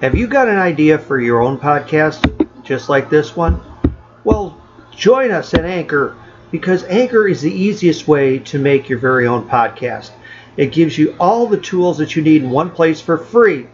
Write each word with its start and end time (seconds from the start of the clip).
Have 0.00 0.14
you 0.14 0.28
got 0.28 0.46
an 0.46 0.58
idea 0.58 0.96
for 0.96 1.20
your 1.20 1.42
own 1.42 1.58
podcast, 1.58 2.22
just 2.62 2.88
like 2.88 3.10
this 3.10 3.34
one? 3.34 3.60
Well, 4.22 4.56
join 4.92 5.32
us 5.32 5.54
at 5.54 5.64
Anchor 5.64 6.16
because 6.52 6.84
Anchor 6.84 7.26
is 7.26 7.42
the 7.42 7.50
easiest 7.50 8.06
way 8.06 8.38
to 8.38 8.60
make 8.60 8.88
your 8.88 9.00
very 9.00 9.26
own 9.26 9.48
podcast. 9.48 10.12
It 10.56 10.70
gives 10.70 10.96
you 10.96 11.16
all 11.18 11.48
the 11.48 11.58
tools 11.58 11.98
that 11.98 12.14
you 12.14 12.22
need 12.22 12.44
in 12.44 12.50
one 12.50 12.70
place 12.70 13.00
for 13.00 13.18
free. 13.18 13.66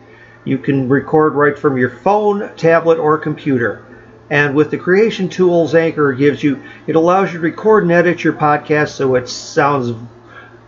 You 0.46 0.56
can 0.56 0.88
record 0.88 1.34
right 1.34 1.58
from 1.58 1.76
your 1.76 1.90
phone, 1.90 2.56
tablet, 2.56 2.98
or 2.98 3.18
computer. 3.18 3.84
And 4.30 4.54
with 4.54 4.70
the 4.70 4.78
creation 4.78 5.28
tools 5.28 5.74
Anchor 5.74 6.14
gives 6.14 6.42
you, 6.42 6.62
it 6.86 6.96
allows 6.96 7.34
you 7.34 7.38
to 7.38 7.44
record 7.44 7.82
and 7.82 7.92
edit 7.92 8.24
your 8.24 8.32
podcast 8.32 8.92
so 8.92 9.14
it 9.16 9.28
sounds 9.28 9.94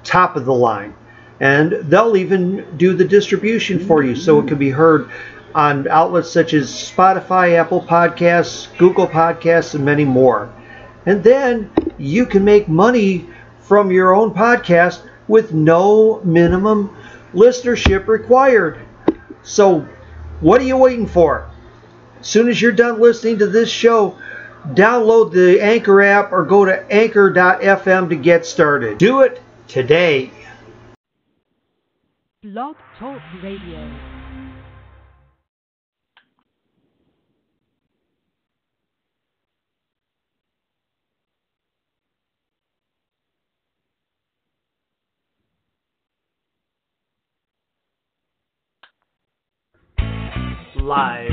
top 0.04 0.36
of 0.36 0.44
the 0.44 0.52
line. 0.52 0.92
And 1.40 1.72
they'll 1.72 2.16
even 2.16 2.76
do 2.76 2.94
the 2.94 3.04
distribution 3.06 3.78
for 3.78 4.02
you 4.02 4.14
so 4.14 4.40
it 4.40 4.48
can 4.48 4.58
be 4.58 4.70
heard 4.70 5.10
on 5.56 5.88
outlets 5.88 6.30
such 6.30 6.52
as 6.52 6.70
Spotify, 6.70 7.58
Apple 7.58 7.80
Podcasts, 7.80 8.68
Google 8.76 9.06
Podcasts, 9.06 9.74
and 9.74 9.82
many 9.82 10.04
more. 10.04 10.52
And 11.06 11.24
then 11.24 11.70
you 11.96 12.26
can 12.26 12.44
make 12.44 12.68
money 12.68 13.26
from 13.60 13.90
your 13.90 14.14
own 14.14 14.34
podcast 14.34 15.08
with 15.28 15.54
no 15.54 16.20
minimum 16.24 16.94
listenership 17.32 18.06
required. 18.06 18.78
So, 19.42 19.88
what 20.40 20.60
are 20.60 20.64
you 20.64 20.76
waiting 20.76 21.06
for? 21.06 21.50
As 22.20 22.26
soon 22.26 22.50
as 22.50 22.60
you're 22.60 22.72
done 22.72 23.00
listening 23.00 23.38
to 23.38 23.46
this 23.46 23.70
show, 23.70 24.18
download 24.74 25.32
the 25.32 25.58
Anchor 25.62 26.02
app 26.02 26.32
or 26.32 26.44
go 26.44 26.66
to 26.66 26.92
anchor.fm 26.92 28.10
to 28.10 28.16
get 28.16 28.44
started. 28.44 28.98
Do 28.98 29.22
it 29.22 29.40
today. 29.68 30.30
Blog 32.42 32.76
Talk 32.98 33.22
Radio. 33.42 34.15
Live 50.96 51.28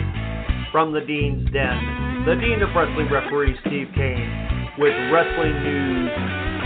from 0.73 0.91
the 0.91 0.99
Dean's 0.99 1.49
Den, 1.53 2.25
the 2.25 2.35
Dean 2.35 2.61
of 2.61 2.75
Wrestling 2.75 3.09
referee 3.09 3.55
Steve 3.61 3.87
Kane 3.95 4.73
with 4.77 4.91
wrestling 5.09 5.63
news, 5.63 6.11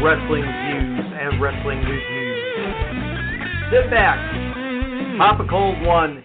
wrestling 0.01 0.41
views, 0.41 1.05
and 1.13 1.39
wrestling 1.39 1.77
reviews. 1.85 2.41
Sit 3.71 3.91
back, 3.91 4.17
pop 5.19 5.39
a 5.39 5.47
cold 5.47 5.79
one, 5.85 6.23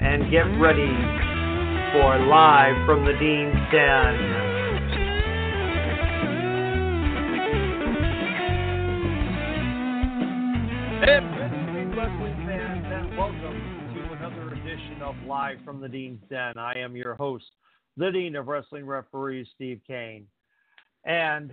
and 0.00 0.28
get 0.28 0.42
ready 0.58 0.90
for 1.92 2.18
Live 2.26 2.84
from 2.84 3.04
the 3.04 3.12
Dean's 3.12 3.54
Den. 3.70 4.16
Hey, 11.00 11.37
edition 14.78 15.02
of 15.02 15.16
Live 15.26 15.58
from 15.64 15.80
the 15.80 15.88
Dean's 15.88 16.20
Den. 16.30 16.56
I 16.56 16.78
am 16.78 16.94
your 16.94 17.14
host, 17.14 17.46
the 17.96 18.10
Dean 18.10 18.36
of 18.36 18.48
Wrestling 18.48 18.86
Referees, 18.86 19.46
Steve 19.54 19.80
Kane. 19.86 20.26
And 21.04 21.52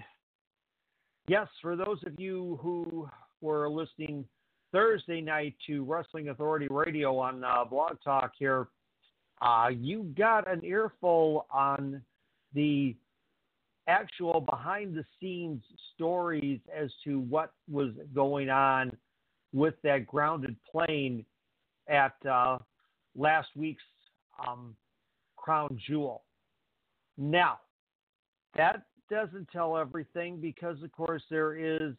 yes, 1.28 1.48
for 1.62 1.76
those 1.76 1.98
of 2.06 2.20
you 2.20 2.59
who 2.62 3.09
were 3.42 3.70
listening 3.70 4.26
Thursday 4.72 5.22
night 5.22 5.56
to 5.68 5.84
Wrestling 5.86 6.30
Authority 6.30 6.68
Radio 6.70 7.18
on 7.18 7.44
uh, 7.44 7.64
Blog 7.66 7.98
Talk 8.03 8.34
here, 8.38 8.68
uh, 9.42 9.70
you 9.73 10.14
got 10.18 10.52
an 10.52 10.64
earful 10.64 11.48
on 11.52 12.02
the 12.53 12.96
actual 13.88 14.42
behind 14.42 14.96
the 14.96 15.06
scenes 15.20 15.64
stories 15.94 16.59
as 16.75 16.91
to 17.03 17.19
what 17.22 17.53
was 17.69 17.91
going 18.14 18.50
on 18.50 18.96
with 19.53 19.75
that 19.84 20.06
grounded 20.06 20.56
plane 20.72 21.25
at 21.88 22.14
uh, 22.30 22.58
last 23.16 23.50
week's 23.56 23.84
um, 24.48 24.76
Crown 25.36 25.80
Jewel. 25.88 26.24
Now, 27.18 27.59
that 28.56 28.84
doesn't 29.09 29.48
tell 29.52 29.78
everything 29.78 30.40
because, 30.42 30.81
of 30.84 30.92
course, 30.92 31.24
there 31.30 31.56
is 31.56 31.94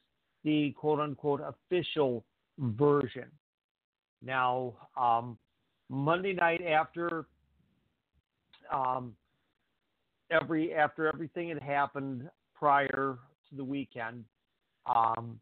the 0.44 0.72
quote 0.72 1.00
unquote 1.00 1.40
official 1.40 2.24
version. 2.58 3.26
Now, 4.22 4.74
um, 4.96 5.38
Monday 5.88 6.32
night 6.32 6.62
after 6.62 7.26
um, 8.72 9.14
every 10.30 10.74
after 10.74 11.06
everything 11.06 11.48
had 11.48 11.62
happened 11.62 12.28
prior 12.54 13.18
to 13.48 13.56
the 13.56 13.64
weekend, 13.64 14.24
um, 14.86 15.38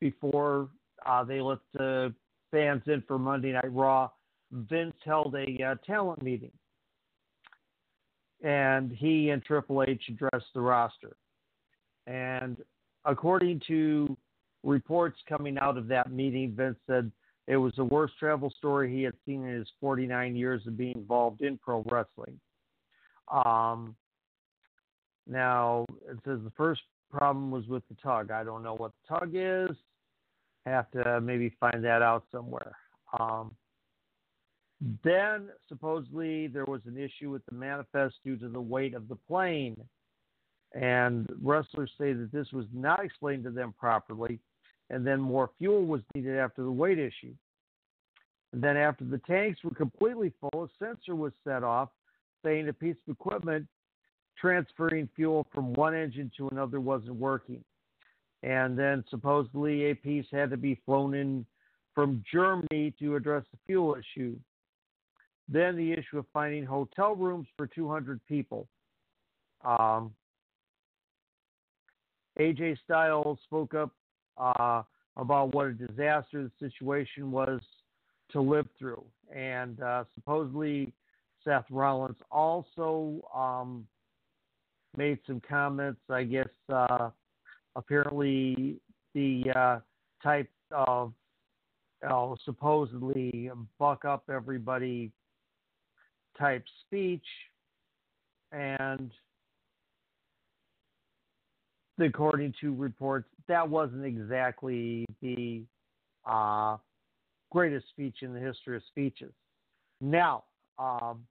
before 0.00 0.68
uh, 1.04 1.24
they 1.24 1.40
let 1.40 1.58
the 1.72 2.14
fans 2.50 2.82
in 2.86 3.02
for 3.08 3.18
Monday 3.18 3.52
Night 3.52 3.72
Raw, 3.72 4.10
Vince 4.52 4.94
held 5.04 5.34
a 5.34 5.64
uh, 5.64 5.74
talent 5.86 6.22
meeting, 6.22 6.52
and 8.42 8.92
he 8.92 9.30
and 9.30 9.42
Triple 9.42 9.82
H 9.86 10.02
addressed 10.08 10.52
the 10.54 10.60
roster. 10.60 11.16
And 12.06 12.58
according 13.04 13.62
to 13.68 14.16
reports 14.62 15.18
coming 15.28 15.58
out 15.58 15.78
of 15.78 15.88
that 15.88 16.12
meeting, 16.12 16.52
Vince 16.54 16.78
said 16.86 17.10
it 17.46 17.56
was 17.56 17.72
the 17.76 17.84
worst 17.84 18.14
travel 18.18 18.52
story 18.58 18.94
he 18.94 19.02
had 19.02 19.14
seen 19.26 19.44
in 19.46 19.54
his 19.54 19.68
49 19.80 20.36
years 20.36 20.66
of 20.66 20.76
being 20.76 20.94
involved 20.96 21.40
in 21.40 21.58
pro 21.58 21.82
wrestling. 21.90 22.38
Um, 23.32 23.96
now, 25.26 25.86
it 26.08 26.18
says 26.24 26.40
the 26.44 26.52
first 26.56 26.82
problem 27.10 27.50
was 27.50 27.66
with 27.66 27.82
the 27.88 27.96
tug. 28.02 28.30
I 28.30 28.44
don't 28.44 28.62
know 28.62 28.74
what 28.74 28.92
the 28.92 29.18
tug 29.18 29.30
is. 29.34 29.76
I 30.66 30.70
have 30.70 30.90
to 30.92 31.20
maybe 31.20 31.54
find 31.58 31.84
that 31.84 32.02
out 32.02 32.24
somewhere. 32.30 32.76
Um, 33.18 33.54
then, 35.04 35.48
supposedly, 35.68 36.48
there 36.48 36.64
was 36.64 36.80
an 36.86 36.98
issue 36.98 37.30
with 37.30 37.44
the 37.46 37.54
manifest 37.54 38.16
due 38.24 38.36
to 38.36 38.48
the 38.48 38.60
weight 38.60 38.94
of 38.94 39.08
the 39.08 39.14
plane. 39.14 39.76
And 40.74 41.28
wrestlers 41.40 41.92
say 41.98 42.12
that 42.12 42.32
this 42.32 42.50
was 42.52 42.66
not 42.72 43.04
explained 43.04 43.44
to 43.44 43.50
them 43.50 43.74
properly. 43.78 44.40
And 44.90 45.06
then 45.06 45.20
more 45.20 45.50
fuel 45.58 45.84
was 45.84 46.02
needed 46.14 46.36
after 46.36 46.62
the 46.62 46.70
weight 46.70 46.98
issue. 46.98 47.34
And 48.52 48.62
then, 48.62 48.76
after 48.76 49.04
the 49.04 49.18
tanks 49.18 49.60
were 49.62 49.74
completely 49.74 50.32
full, 50.40 50.64
a 50.64 50.68
sensor 50.78 51.14
was 51.14 51.32
set 51.44 51.62
off 51.62 51.90
saying 52.44 52.68
a 52.68 52.72
piece 52.72 52.96
of 53.06 53.12
equipment 53.12 53.66
transferring 54.38 55.08
fuel 55.14 55.46
from 55.54 55.72
one 55.74 55.94
engine 55.94 56.30
to 56.36 56.48
another 56.48 56.80
wasn't 56.80 57.14
working. 57.14 57.62
And 58.42 58.76
then 58.76 59.04
supposedly 59.08 59.90
a 59.90 59.94
piece 59.94 60.26
had 60.32 60.50
to 60.50 60.56
be 60.56 60.80
flown 60.84 61.14
in 61.14 61.46
from 61.94 62.24
Germany 62.30 62.92
to 62.98 63.14
address 63.14 63.44
the 63.52 63.58
fuel 63.66 63.96
issue. 63.96 64.36
Then 65.52 65.76
the 65.76 65.92
issue 65.92 66.18
of 66.18 66.24
finding 66.32 66.64
hotel 66.64 67.14
rooms 67.14 67.46
for 67.58 67.66
200 67.66 68.20
people. 68.26 68.66
Um, 69.62 70.14
AJ 72.40 72.78
Styles 72.84 73.38
spoke 73.44 73.74
up 73.74 73.90
uh, 74.38 74.82
about 75.18 75.54
what 75.54 75.66
a 75.66 75.72
disaster 75.74 76.50
the 76.50 76.50
situation 76.58 77.30
was 77.30 77.60
to 78.30 78.40
live 78.40 78.66
through. 78.78 79.04
And 79.34 79.78
uh, 79.82 80.04
supposedly 80.14 80.94
Seth 81.44 81.66
Rollins 81.70 82.16
also 82.30 83.20
um, 83.34 83.86
made 84.96 85.18
some 85.26 85.42
comments. 85.46 86.00
I 86.08 86.24
guess 86.24 86.48
uh, 86.72 87.10
apparently 87.76 88.80
the 89.14 89.44
uh, 89.54 89.78
type 90.22 90.48
of 90.70 91.12
uh, 92.08 92.34
supposedly 92.46 93.50
buck 93.78 94.06
up 94.06 94.24
everybody 94.30 95.12
type 96.38 96.64
speech, 96.86 97.24
and 98.52 99.10
according 101.98 102.54
to 102.60 102.74
reports, 102.74 103.28
that 103.48 103.68
wasn't 103.68 104.04
exactly 104.04 105.06
the 105.20 105.62
uh, 106.26 106.76
greatest 107.50 107.88
speech 107.90 108.16
in 108.22 108.32
the 108.32 108.40
history 108.40 108.76
of 108.76 108.82
speeches. 108.88 109.32
Now, 110.00 110.44
um, 110.78 111.24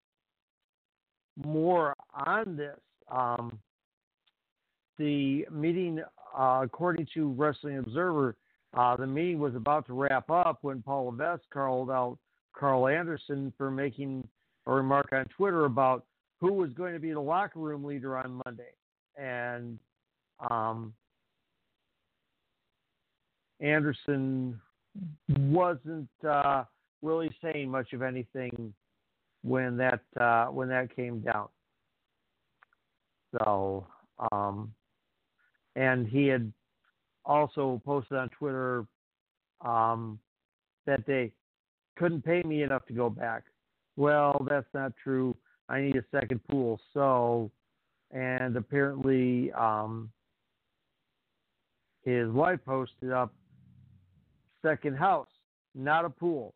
more 1.45 1.93
on 2.13 2.55
this. 2.55 2.79
Um, 3.09 3.59
the 4.97 5.45
meeting, 5.51 6.01
uh, 6.37 6.61
according 6.63 7.07
to 7.13 7.31
Wrestling 7.31 7.79
Observer, 7.79 8.35
uh, 8.77 8.95
the 8.95 9.07
meeting 9.07 9.39
was 9.39 9.55
about 9.55 9.85
to 9.87 9.93
wrap 9.93 10.29
up 10.29 10.59
when 10.61 10.81
Paul 10.81 11.05
Levesque 11.07 11.49
called 11.51 11.89
out 11.89 12.17
Karl 12.53 12.87
Anderson 12.87 13.51
for 13.57 13.71
making 13.71 14.27
a 14.65 14.71
remark 14.71 15.09
on 15.11 15.25
Twitter 15.35 15.65
about 15.65 16.05
who 16.39 16.53
was 16.53 16.71
going 16.73 16.93
to 16.93 16.99
be 16.99 17.11
the 17.11 17.19
locker 17.19 17.59
room 17.59 17.83
leader 17.83 18.17
on 18.17 18.41
Monday. 18.45 18.73
And 19.17 19.77
um, 20.49 20.93
Anderson 23.59 24.59
wasn't 25.29 26.09
uh, 26.27 26.63
really 27.01 27.29
saying 27.41 27.69
much 27.69 27.93
of 27.93 28.01
anything 28.01 28.73
when 29.43 29.77
that 29.77 30.01
uh, 30.19 30.47
when 30.47 30.67
that 30.69 30.95
came 30.95 31.19
down. 31.21 31.47
So, 33.37 33.87
um, 34.31 34.73
and 35.75 36.07
he 36.07 36.27
had 36.27 36.51
also 37.25 37.81
posted 37.85 38.17
on 38.17 38.29
Twitter 38.29 38.85
um, 39.61 40.19
that 40.85 41.05
they 41.05 41.31
couldn't 41.97 42.23
pay 42.23 42.41
me 42.43 42.63
enough 42.63 42.85
to 42.87 42.93
go 42.93 43.09
back. 43.09 43.43
Well, 43.97 44.45
that's 44.49 44.67
not 44.73 44.93
true. 45.03 45.35
I 45.69 45.81
need 45.81 45.95
a 45.95 46.03
second 46.11 46.41
pool. 46.49 46.79
So, 46.93 47.51
and 48.11 48.55
apparently, 48.55 49.51
um, 49.53 50.09
his 52.03 52.29
wife 52.29 52.59
posted 52.65 53.11
up 53.11 53.33
second 54.61 54.97
house, 54.97 55.29
not 55.75 56.05
a 56.05 56.09
pool. 56.09 56.53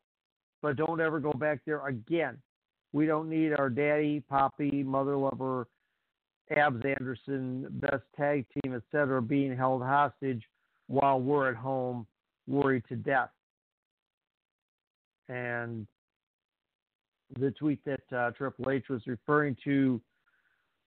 But 0.62 0.78
don't 0.78 1.00
ever 1.00 1.20
go 1.20 1.32
back 1.32 1.60
there 1.66 1.86
again. 1.88 2.38
We 2.92 3.06
don't 3.06 3.30
need 3.30 3.54
our 3.54 3.70
daddy, 3.70 4.22
poppy, 4.28 4.84
mother 4.84 5.18
lover, 5.18 5.68
Abs 6.56 6.84
Anderson, 6.86 7.68
best 7.70 8.04
tag 8.16 8.46
team, 8.54 8.74
etc., 8.74 9.22
being 9.22 9.56
held 9.56 9.82
hostage 9.82 10.44
while 10.88 11.20
we're 11.20 11.50
at 11.50 11.56
home 11.56 12.08
worried 12.48 12.84
to 12.90 12.96
death. 12.96 13.30
And 15.28 15.88
the 17.40 17.52
tweet 17.52 17.80
that 17.86 18.18
uh, 18.18 18.32
Triple 18.32 18.72
H 18.72 18.86
was 18.90 19.02
referring 19.08 19.58
to 19.64 20.00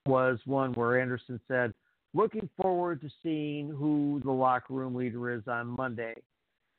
was 0.05 0.39
one 0.45 0.73
where 0.73 0.99
Anderson 0.99 1.39
said, 1.47 1.73
Looking 2.13 2.49
forward 2.59 3.01
to 3.01 3.09
seeing 3.21 3.69
who 3.69 4.19
the 4.23 4.31
locker 4.31 4.73
room 4.73 4.95
leader 4.95 5.31
is 5.31 5.43
on 5.47 5.67
Monday. 5.67 6.15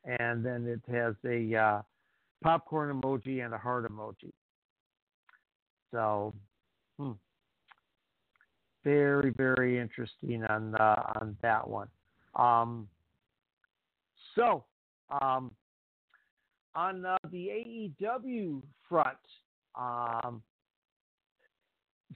And 0.04 0.44
then 0.44 0.66
it 0.66 0.80
has 0.92 1.14
a 1.24 1.54
uh, 1.54 1.82
popcorn 2.42 3.00
emoji 3.00 3.44
and 3.44 3.54
a 3.54 3.58
heart 3.58 3.90
emoji. 3.90 4.32
So, 5.92 6.34
hmm. 6.98 7.12
very, 8.82 9.30
very 9.30 9.78
interesting 9.78 10.44
on 10.44 10.74
uh, 10.74 11.12
on 11.20 11.36
that 11.42 11.68
one. 11.68 11.88
Um, 12.34 12.88
so, 14.34 14.64
um, 15.20 15.50
on 16.74 17.04
uh, 17.04 17.18
the 17.30 17.90
AEW 18.00 18.62
front, 18.88 19.18
um, 19.78 20.42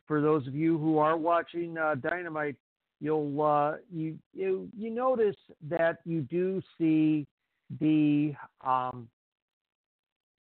for 0.07 0.21
those 0.21 0.47
of 0.47 0.55
you 0.55 0.79
who 0.79 0.99
are 0.99 1.17
watching 1.17 1.79
uh, 1.79 1.95
Dynamite, 1.97 2.57
you'll 3.01 3.43
uh, 3.43 3.77
you 3.93 4.19
you 4.35 4.69
you 4.77 4.91
notice 4.91 5.37
that 5.69 5.99
you 6.05 6.23
do 6.23 6.63
see 6.79 7.27
the 7.81 8.35
um, 8.65 9.09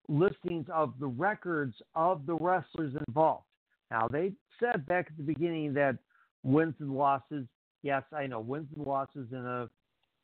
listings 0.08 0.66
of 0.72 0.94
the 1.00 1.08
records 1.08 1.76
of 1.96 2.26
the 2.26 2.36
wrestlers 2.36 2.94
involved. 3.08 3.46
Now 3.92 4.08
they 4.08 4.34
said 4.60 4.86
back 4.86 5.08
at 5.10 5.18
the 5.18 5.24
beginning 5.24 5.74
that 5.74 5.98
wins 6.44 6.76
and 6.80 6.96
losses. 6.96 7.46
Yes, 7.84 8.04
I 8.12 8.28
know 8.28 8.40
wins 8.40 8.68
and 8.76 8.86
losses 8.86 9.28
in 9.32 9.46
a 9.46 9.70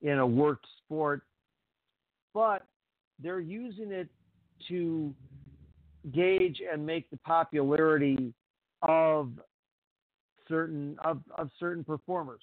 in 0.02 0.18
a 0.18 0.26
worked 0.26 0.66
sport, 0.84 1.22
but 2.34 2.66
they're 3.22 3.40
using 3.40 3.92
it 3.92 4.08
to 4.68 5.14
gauge 6.12 6.62
and 6.72 6.86
make 6.86 7.10
the 7.10 7.18
popularity 7.18 8.34
of 8.82 9.32
certain 10.48 10.98
of, 11.04 11.22
of 11.38 11.50
certain 11.60 11.84
performers. 11.84 12.42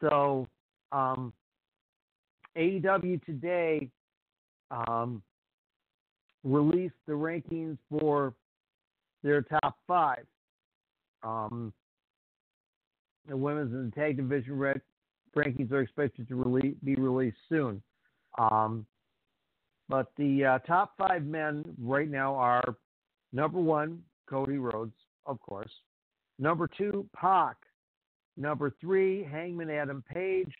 So 0.00 0.48
um, 0.90 1.32
AEW 2.56 3.24
today 3.24 3.88
um, 4.70 5.22
released 6.44 6.94
the 7.06 7.12
rankings 7.12 7.78
for 7.88 8.34
their 9.22 9.42
top 9.42 9.76
five. 9.86 10.26
Um, 11.22 11.72
the 13.28 13.36
women's 13.36 13.72
and 13.72 13.94
tag 13.94 14.16
division 14.16 14.58
rankings 15.36 15.70
are 15.70 15.80
expected 15.80 16.28
to 16.28 16.34
release, 16.34 16.74
be 16.82 16.96
released 16.96 17.36
soon. 17.48 17.80
Um, 18.38 18.84
but 19.92 20.10
the 20.16 20.42
uh, 20.42 20.58
top 20.60 20.94
five 20.96 21.26
men 21.26 21.62
right 21.78 22.10
now 22.10 22.34
are 22.34 22.64
number 23.34 23.60
one, 23.60 24.00
Cody 24.26 24.56
Rhodes, 24.56 24.94
of 25.26 25.38
course. 25.42 25.70
Number 26.38 26.66
two, 26.66 27.06
Pac. 27.14 27.56
Number 28.38 28.74
three, 28.80 29.22
Hangman 29.22 29.68
Adam 29.68 30.02
Page. 30.10 30.50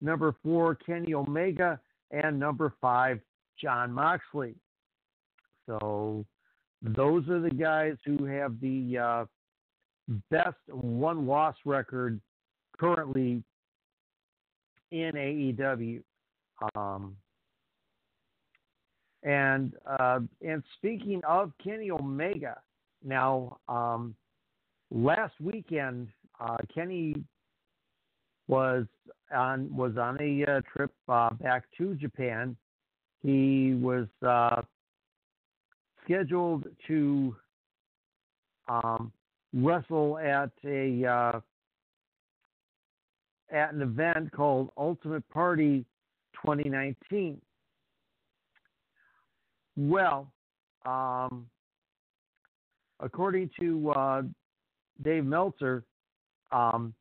Number 0.00 0.36
four, 0.40 0.76
Kenny 0.76 1.14
Omega. 1.14 1.80
And 2.12 2.38
number 2.38 2.74
five, 2.80 3.18
Jon 3.60 3.90
Moxley. 3.90 4.54
So 5.66 6.24
those 6.80 7.28
are 7.28 7.40
the 7.40 7.50
guys 7.50 7.96
who 8.04 8.24
have 8.24 8.60
the 8.60 8.98
uh, 8.98 9.24
best 10.30 10.58
one 10.68 11.26
loss 11.26 11.56
record 11.64 12.20
currently 12.78 13.42
in 14.92 15.10
AEW. 15.12 16.02
Um, 16.76 17.16
and 19.26 19.74
uh, 19.86 20.20
and 20.40 20.62
speaking 20.78 21.20
of 21.28 21.52
Kenny 21.62 21.90
Omega, 21.90 22.60
now 23.04 23.58
um, 23.68 24.14
last 24.90 25.34
weekend 25.40 26.08
uh, 26.40 26.58
Kenny 26.72 27.16
was 28.46 28.86
on 29.34 29.74
was 29.76 29.96
on 29.98 30.16
a 30.20 30.44
uh, 30.44 30.60
trip 30.72 30.92
uh, 31.08 31.30
back 31.34 31.64
to 31.76 31.96
Japan. 31.96 32.56
He 33.22 33.74
was 33.74 34.06
uh, 34.24 34.62
scheduled 36.04 36.68
to 36.86 37.34
um, 38.68 39.12
wrestle 39.52 40.18
at 40.18 40.52
a 40.64 41.04
uh, 41.04 41.40
at 43.50 43.74
an 43.74 43.82
event 43.82 44.30
called 44.30 44.70
Ultimate 44.76 45.28
Party 45.30 45.84
2019. 46.44 47.40
Well, 49.76 50.32
um, 50.86 51.46
according 53.00 53.50
to 53.60 53.90
uh, 53.90 54.22
Dave 55.02 55.24
Meltzer, 55.24 55.84
um, 56.52 56.94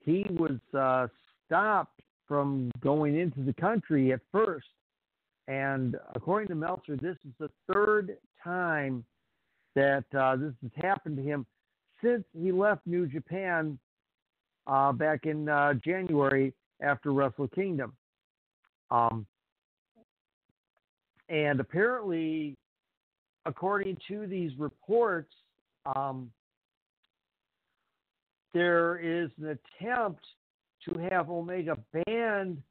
he 0.00 0.24
was 0.30 0.58
uh, 0.76 1.08
stopped 1.46 2.00
from 2.26 2.70
going 2.80 3.18
into 3.18 3.42
the 3.42 3.52
country 3.52 4.12
at 4.12 4.20
first. 4.32 4.66
And 5.48 5.96
according 6.14 6.48
to 6.48 6.54
Meltzer, 6.54 6.96
this 6.96 7.16
is 7.26 7.32
the 7.38 7.50
third 7.72 8.16
time 8.42 9.04
that 9.74 10.04
uh, 10.18 10.36
this 10.36 10.52
has 10.62 10.70
happened 10.76 11.16
to 11.16 11.22
him 11.22 11.44
since 12.02 12.24
he 12.40 12.52
left 12.52 12.86
New 12.86 13.06
Japan 13.06 13.78
uh, 14.66 14.92
back 14.92 15.26
in 15.26 15.48
uh, 15.48 15.74
January 15.74 16.52
after 16.80 17.12
Wrestle 17.12 17.48
Kingdom. 17.48 17.92
Um, 18.90 19.26
and 21.28 21.60
apparently, 21.60 22.56
according 23.46 23.96
to 24.08 24.26
these 24.26 24.52
reports, 24.58 25.32
um, 25.96 26.30
there 28.54 28.98
is 28.98 29.30
an 29.38 29.58
attempt 29.80 30.24
to 30.84 30.98
have 31.10 31.30
Omega 31.30 31.76
banned 31.92 32.62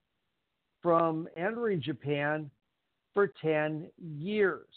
from 0.81 1.27
entering 1.37 1.81
Japan 1.81 2.49
for 3.13 3.31
10 3.41 3.87
years. 4.19 4.67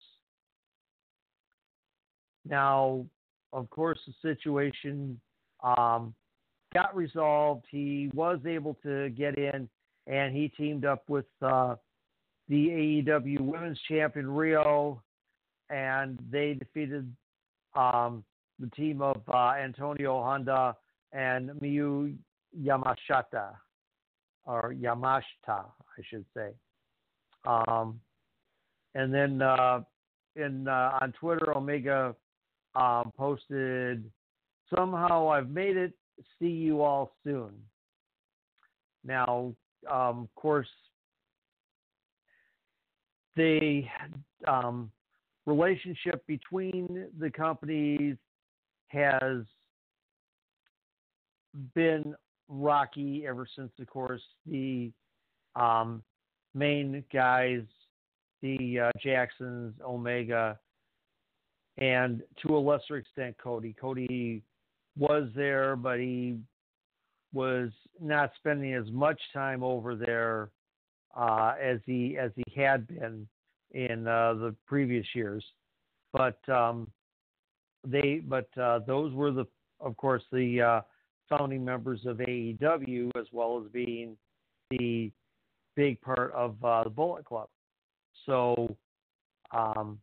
Now, 2.49 3.07
of 3.53 3.71
course, 3.71 3.99
the 4.07 4.15
situation 4.23 5.19
um, 5.63 6.15
got 6.73 6.95
resolved. 6.95 7.65
He 7.71 8.11
was 8.13 8.41
able 8.47 8.77
to 8.83 9.11
get 9.11 9.39
in, 9.39 9.69
and 10.07 10.37
he 10.37 10.49
teamed 10.49 10.85
up 10.85 11.05
with 11.09 11.27
uh, 11.41 11.77
the 12.49 12.69
AEW 13.07 13.41
Women's 13.41 13.81
Champion 13.89 14.27
Riho, 14.27 15.01
and 15.71 16.19
they 16.31 16.55
defeated 16.55 17.11
um, 17.75 18.25
the 18.59 18.69
team 18.71 19.01
of 19.03 19.21
uh, 19.33 19.53
Antonio 19.53 20.23
Honda 20.23 20.77
and 21.13 21.51
Miyu 21.61 22.15
Yamashita, 22.61 23.55
or 24.45 24.75
Yamashita, 24.75 25.23
I 25.49 26.03
should 26.09 26.25
say. 26.37 26.51
Um, 27.47 28.01
and 28.95 29.13
then 29.13 29.43
uh, 29.43 29.81
in 30.37 30.69
uh, 30.69 30.99
on 31.01 31.13
Twitter, 31.13 31.57
Omega 31.57 32.15
um, 32.75 33.13
posted, 33.17 34.05
"Somehow 34.75 35.29
I've 35.29 35.51
made 35.51 35.77
it. 35.77 35.93
See 36.39 36.49
you 36.49 36.83
all 36.83 37.13
soon." 37.25 37.53
Now, 39.05 39.55
um, 39.91 40.21
of 40.21 40.35
course, 40.37 40.69
the 43.37 43.83
um, 44.47 44.91
relationship 45.47 46.27
between 46.27 47.07
the 47.19 47.31
companies 47.31 48.17
has 48.89 49.43
been 51.75 52.15
rocky 52.49 53.25
ever 53.27 53.47
since, 53.57 53.71
of 53.81 53.87
course, 53.89 54.23
the 54.47 54.91
um, 55.57 56.03
main 56.55 57.05
guys, 57.13 57.63
the 58.43 58.81
uh, 58.81 58.91
Jacksons, 59.03 59.75
Omega, 59.85 60.59
and 61.79 62.23
to 62.43 62.57
a 62.57 62.59
lesser 62.59 62.97
extent, 62.97 63.37
Cody. 63.43 63.75
Cody 63.81 64.43
was 64.97 65.29
there, 65.35 65.75
but 65.75 65.99
he 65.99 66.39
was 67.33 67.71
not 68.01 68.31
spending 68.37 68.75
as 68.75 68.91
much 68.93 69.21
time 69.33 69.63
over 69.63 69.97
there 69.97 70.51
uh, 71.17 71.55
as 71.63 71.79
he 71.87 72.17
as 72.19 72.31
he 72.37 72.45
had 72.61 72.87
been 72.87 73.27
in 73.73 74.07
uh, 74.07 74.35
the 74.35 74.55
previous 74.67 75.07
years. 75.15 75.45
But 76.13 76.39
um, 76.49 76.91
they, 77.87 78.23
but 78.27 78.49
uh, 78.57 78.81
those 78.87 79.13
were 79.13 79.33
the, 79.33 79.47
of 79.81 79.97
course, 79.97 80.23
the 80.33 80.63
uh, 80.63 80.81
founding 81.29 81.65
members 81.65 82.07
of 82.07 82.19
AEW 82.19 83.11
as 83.19 83.27
well 83.33 83.61
as 83.65 83.71
being 83.73 84.17
the 84.71 85.11
big 85.77 86.01
part 86.01 86.33
of 86.33 86.57
uh, 86.65 86.85
the 86.85 86.91
Bullet 86.91 87.25
Club. 87.25 87.49
So 88.27 88.77
um, 89.51 89.99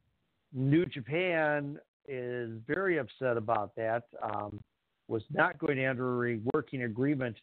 New 0.53 0.85
Japan 0.85 1.79
is 2.07 2.49
very 2.67 2.97
upset 2.97 3.37
about 3.37 3.75
that. 3.75 4.03
Um, 4.21 4.59
was 5.07 5.23
not 5.31 5.57
going 5.57 5.77
to 5.77 5.83
enter 5.83 6.27
a 6.27 6.39
working 6.53 6.83
agreement 6.83 7.35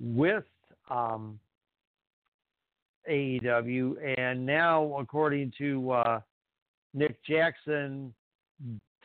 with 0.00 0.44
um, 0.90 1.38
AEW, 3.10 4.18
and 4.18 4.44
now, 4.44 4.96
according 4.98 5.52
to 5.58 5.90
uh, 5.90 6.20
Nick 6.92 7.16
Jackson, 7.24 8.14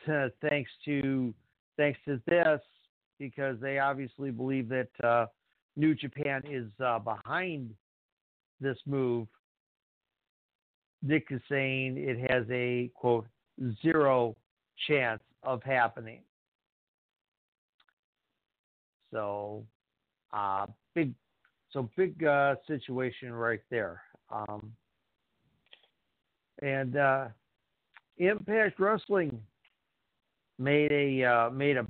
thanks 0.06 0.70
to 0.84 1.34
thanks 1.76 1.98
to 2.04 2.20
this, 2.26 2.60
because 3.18 3.56
they 3.60 3.78
obviously 3.78 4.30
believe 4.30 4.68
that 4.68 4.88
uh, 5.02 5.26
New 5.76 5.94
Japan 5.94 6.42
is 6.50 6.66
uh, 6.84 6.98
behind 6.98 7.70
this 8.60 8.78
move. 8.86 9.26
Nick 11.02 11.28
is 11.30 11.40
saying 11.48 11.96
it 11.96 12.30
has 12.30 12.44
a 12.50 12.90
quote 12.94 13.26
zero 13.82 14.36
chance 14.88 15.22
of 15.42 15.62
happening. 15.62 16.20
So, 19.12 19.64
uh, 20.32 20.66
big, 20.94 21.12
so 21.72 21.88
big 21.96 22.24
uh, 22.24 22.56
situation 22.66 23.32
right 23.32 23.60
there. 23.70 24.02
Um, 24.30 24.72
and 26.62 26.96
uh, 26.96 27.28
Impact 28.18 28.78
Wrestling 28.78 29.40
made 30.58 30.92
a 30.92 31.24
uh, 31.24 31.50
made 31.50 31.76
a 31.76 31.86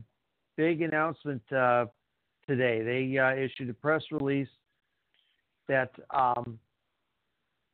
big 0.56 0.82
announcement 0.82 1.42
uh, 1.52 1.86
today. 2.48 2.82
They 2.82 3.18
uh, 3.18 3.34
issued 3.34 3.70
a 3.70 3.74
press 3.74 4.02
release 4.10 4.48
that 5.68 5.90
um, 6.10 6.58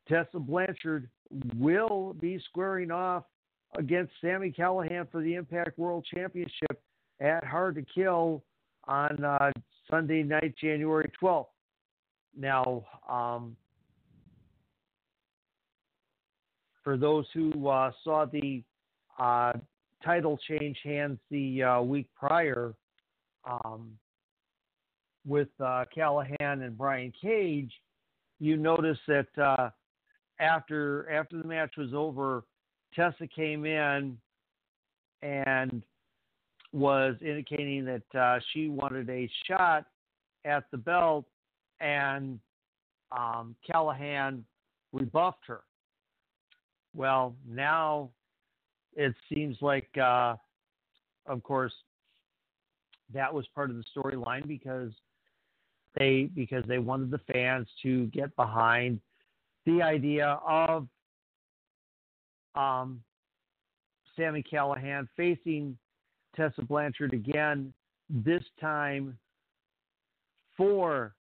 Tessa 0.08 0.38
Blanchard 0.38 1.08
will 1.56 2.14
be 2.14 2.40
squaring 2.48 2.90
off 2.90 3.24
against 3.76 4.12
Sami 4.20 4.52
Callihan 4.52 5.10
for 5.10 5.20
the 5.20 5.34
Impact 5.34 5.78
World 5.78 6.06
Championship 6.14 6.80
at 7.20 7.44
Hard 7.44 7.74
to 7.76 7.82
Kill 7.82 8.42
on 8.86 9.22
uh, 9.24 9.50
Sunday 9.90 10.22
night, 10.22 10.54
January 10.60 11.10
12th. 11.20 11.46
Now, 12.36 12.84
um, 13.08 13.56
for 16.84 16.96
those 16.96 17.26
who 17.32 17.68
uh, 17.68 17.90
saw 18.04 18.26
the 18.26 18.62
uh, 19.18 19.54
title 20.04 20.38
change 20.48 20.78
hands 20.84 21.18
the 21.30 21.62
uh, 21.62 21.80
week 21.82 22.08
prior 22.14 22.74
um, 23.44 23.92
with 25.26 25.48
uh, 25.60 25.84
Callihan 25.96 26.64
and 26.64 26.76
Brian 26.76 27.12
Cage, 27.20 27.72
you 28.38 28.56
notice 28.56 28.98
that 29.08 29.26
uh, 29.38 29.70
after 30.38 31.10
after 31.10 31.38
the 31.38 31.48
match 31.48 31.74
was 31.76 31.94
over, 31.94 32.44
Tessa 32.94 33.26
came 33.26 33.64
in 33.64 34.16
and 35.22 35.82
was 36.72 37.14
indicating 37.20 37.84
that 37.86 38.18
uh, 38.18 38.38
she 38.52 38.68
wanted 38.68 39.08
a 39.08 39.28
shot 39.46 39.86
at 40.44 40.64
the 40.70 40.76
belt, 40.76 41.24
and 41.80 42.38
um, 43.12 43.54
Callihan 43.68 44.42
rebuffed 44.92 45.46
her. 45.46 45.60
Well, 46.94 47.34
now 47.48 48.10
it 48.94 49.14
seems 49.32 49.56
like, 49.60 49.88
uh, 50.00 50.36
of 51.26 51.42
course, 51.42 51.72
that 53.12 53.32
was 53.32 53.46
part 53.54 53.70
of 53.70 53.76
the 53.76 53.84
storyline 53.96 54.46
because 54.46 54.92
they 55.96 56.28
because 56.34 56.64
they 56.66 56.78
wanted 56.78 57.10
the 57.10 57.20
fans 57.32 57.68
to 57.82 58.06
get 58.06 58.34
behind 58.36 59.00
the 59.64 59.82
idea 59.82 60.38
of 60.46 60.88
um, 62.54 63.02
Sami 64.16 64.42
Callihan 64.42 65.06
facing 65.16 65.76
Tessa 66.34 66.62
Blanchard 66.62 67.12
again, 67.12 67.72
this 68.08 68.42
time 68.60 69.18
for 70.56 71.15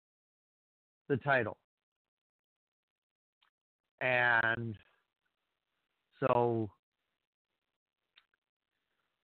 the 1.08 1.18
title. 1.18 1.58
And 4.02 4.76
so 6.20 6.70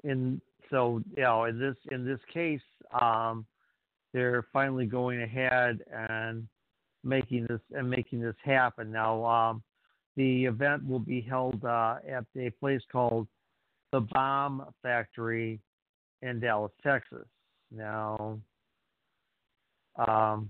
in 0.04 0.42
so 0.70 1.02
you 1.16 1.24
know 1.24 1.46
in 1.46 1.60
this 1.60 1.76
in 1.92 2.06
this 2.06 2.20
case 2.34 2.62
um, 3.00 3.46
they're 4.14 4.48
finally 4.52 4.86
going 4.86 5.22
ahead 5.22 5.80
and 5.94 6.48
making 7.04 7.46
this 7.48 7.60
and 7.76 7.88
making 7.88 8.20
this 8.20 8.36
happen 8.44 8.92
now 8.92 9.24
um, 9.24 9.62
the 10.18 10.46
event 10.46 10.88
will 10.88 11.00
be 11.00 11.22
held 11.22 11.64
uh, 11.64 11.96
at 12.10 12.26
a 12.38 12.50
place 12.52 12.82
called 12.92 13.28
the 13.92 14.02
bomb 14.02 14.66
factory 14.82 15.60
in 16.22 16.40
Dallas, 16.40 16.72
Texas. 16.84 17.26
Now, 17.72 18.40
um, 19.96 20.50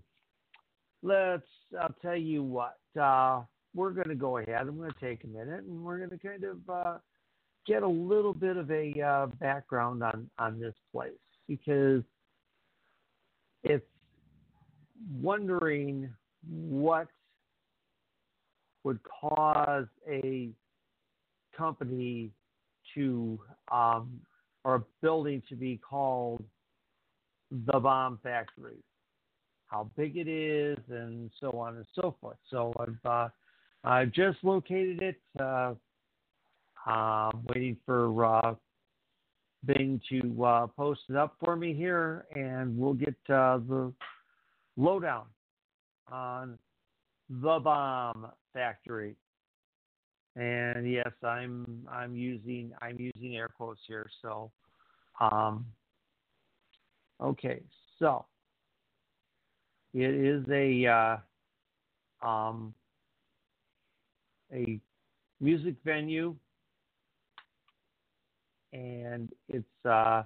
let's, 1.04 1.44
I'll 1.80 1.96
tell 2.02 2.16
you 2.16 2.44
what, 2.44 2.78
uh, 3.02 3.42
we're 3.74 3.92
going 3.92 4.10
to 4.10 4.16
go 4.16 4.38
ahead. 4.38 4.62
I'm 4.62 4.78
going 4.78 4.92
to 4.92 5.00
take 5.00 5.24
a 5.24 5.28
minute 5.28 5.64
and 5.64 5.84
we're 5.84 5.98
going 5.98 6.10
to 6.10 6.18
kind 6.18 6.44
of 6.44 6.58
uh, 6.70 6.98
get 7.68 7.84
a 7.84 7.88
little 7.88 8.34
bit 8.34 8.58
of 8.58 8.70
a 8.72 8.94
uh, 9.02 9.28
background 9.40 10.04
on, 10.04 10.30
on 10.38 10.60
this 10.60 10.76
place 10.92 11.12
because 11.48 12.04
it's 13.64 13.86
wondering 15.20 16.10
what 16.50 17.08
would 18.84 19.00
cause 19.04 19.88
a 20.10 20.50
company 21.56 22.32
to 22.96 23.40
um, 23.72 24.20
or 24.64 24.76
a 24.76 24.84
building 25.02 25.42
to 25.50 25.56
be 25.56 25.78
called 25.78 26.44
the 27.52 27.80
bomb 27.80 28.20
factory, 28.24 28.78
how 29.72 29.90
big 29.96 30.18
it 30.18 30.28
is, 30.28 30.78
and 30.90 31.32
so 31.40 31.52
on 31.52 31.78
and 31.78 31.86
so 31.96 32.14
forth. 32.20 32.38
So 32.50 32.74
I've 32.78 33.10
uh, 33.10 33.30
I 33.84 34.06
just 34.06 34.40
located 34.44 35.02
it. 35.02 35.22
Uh, 35.40 35.74
I'm 36.86 37.44
waiting 37.48 37.78
for 37.86 38.26
uh, 38.26 38.56
Bing 39.66 40.02
to 40.10 40.44
uh, 40.44 40.68
post 40.68 41.02
it 41.10 41.16
up 41.16 41.36
for 41.40 41.56
me 41.56 41.74
here, 41.74 42.26
and 42.36 42.78
we'll 42.78 42.94
get 42.94 43.16
uh, 43.30 43.60
the 43.70 43.94
lowdown 44.76 45.26
on 46.12 46.58
the 47.30 47.60
bomb 47.64 48.28
factory. 48.54 49.16
And 50.36 50.92
yes, 50.92 51.12
I'm 51.24 51.88
I'm 51.90 52.16
using 52.16 52.72
I'm 52.82 52.98
using 53.00 53.38
air 53.38 53.50
quotes 53.56 53.82
here. 53.88 54.10
So, 54.22 54.52
um, 55.22 55.66
okay, 57.22 57.62
so 58.00 58.26
it 59.94 60.14
is 60.14 60.44
a 60.50 60.86
uh, 62.24 62.28
um, 62.28 62.74
a 64.54 64.80
music 65.40 65.76
venue, 65.84 66.36
and 68.74 69.30
it's 69.50 69.86
uh, 69.86 70.24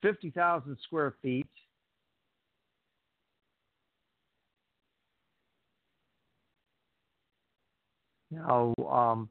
fifty 0.00 0.30
thousand 0.30 0.76
square 0.84 1.14
feet. 1.22 1.46
Now, 8.30 8.72
um, 8.90 9.28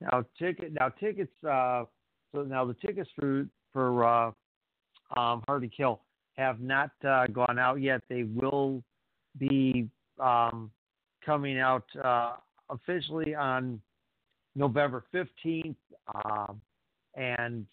now 0.00 0.24
ticket 0.38 0.72
now 0.78 0.90
tickets 0.90 1.32
uh, 1.48 1.84
so 2.34 2.42
now 2.42 2.64
the 2.66 2.74
tickets 2.74 3.08
for 3.18 3.46
for 3.72 4.04
uh, 4.04 4.26
um, 5.16 5.42
Hard 5.46 5.62
to 5.62 5.68
Kill 5.68 6.00
have 6.36 6.60
not 6.60 6.90
uh, 7.08 7.26
gone 7.28 7.58
out 7.58 7.80
yet. 7.80 8.02
They 8.08 8.24
will 8.24 8.82
be 9.38 9.88
um, 10.20 10.70
coming 11.24 11.58
out 11.58 11.84
uh, 12.02 12.34
officially 12.70 13.34
on 13.34 13.80
November 14.54 15.04
15th, 15.12 15.76
um, 16.14 16.60
and 17.16 17.66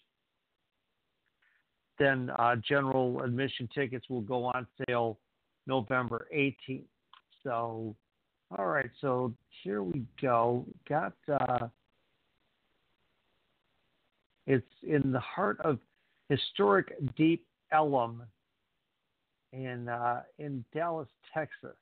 then 1.98 2.30
uh, 2.38 2.56
general 2.56 3.22
admission 3.22 3.68
tickets 3.74 4.08
will 4.08 4.22
go 4.22 4.44
on 4.44 4.66
sale 4.86 5.18
November 5.66 6.26
18th. 6.34 6.84
So, 7.44 7.94
all 8.56 8.66
right, 8.66 8.90
so 9.00 9.32
here 9.62 9.82
we 9.82 10.02
go. 10.20 10.64
Got 10.88 11.14
uh, 11.28 11.68
It's 14.46 14.66
in 14.82 15.12
the 15.12 15.20
heart 15.20 15.60
of 15.60 15.78
historic 16.28 16.92
Deep 17.16 17.46
Ellum 17.72 18.22
in 19.52 19.88
uh, 19.88 20.22
in 20.38 20.64
Dallas, 20.74 21.08
Texas, 21.32 21.76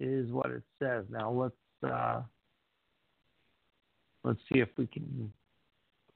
is 0.00 0.30
what 0.30 0.50
it 0.50 0.62
says. 0.78 1.04
Now 1.10 1.30
let's 1.30 1.92
uh, 1.92 2.22
let's 4.24 4.40
see 4.52 4.60
if 4.60 4.68
we 4.76 4.86
can 4.86 5.32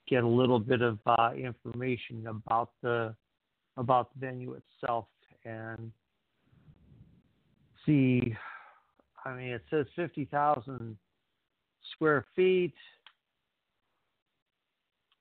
get 0.09 0.23
a 0.23 0.29
little 0.29 0.61
bit 0.61 0.83
of 0.83 0.99
uh, 1.07 1.31
information 1.37 2.27
about 2.29 2.71
the 2.83 3.15
about 3.77 4.11
the 4.15 4.27
venue 4.27 4.55
itself 4.55 5.07
and 5.45 5.91
see. 7.85 8.37
I 9.25 9.35
mean, 9.35 9.49
it 9.49 9.63
says 9.71 9.87
fifty 9.97 10.27
thousand 10.27 10.97
square 11.93 12.25
feet, 12.37 12.75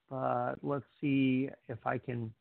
but 0.10 0.56
let's 0.62 0.86
see 1.02 1.50
if 1.68 1.80
I 1.86 1.98
can 1.98 2.32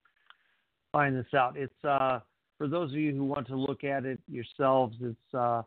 find 0.92 1.16
this 1.16 1.32
out. 1.34 1.56
It's 1.56 1.72
uh, 1.82 2.20
for 2.58 2.68
those 2.68 2.90
of 2.90 2.96
you 2.96 3.14
who 3.14 3.24
want 3.24 3.46
to 3.48 3.56
look 3.56 3.84
at 3.84 4.04
it 4.04 4.20
yourselves. 4.28 4.96
It's 5.00 5.34
uh, 5.34 5.62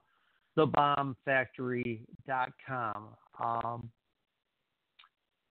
thebombfactory.com. 0.57 3.07
Um, 3.43 3.89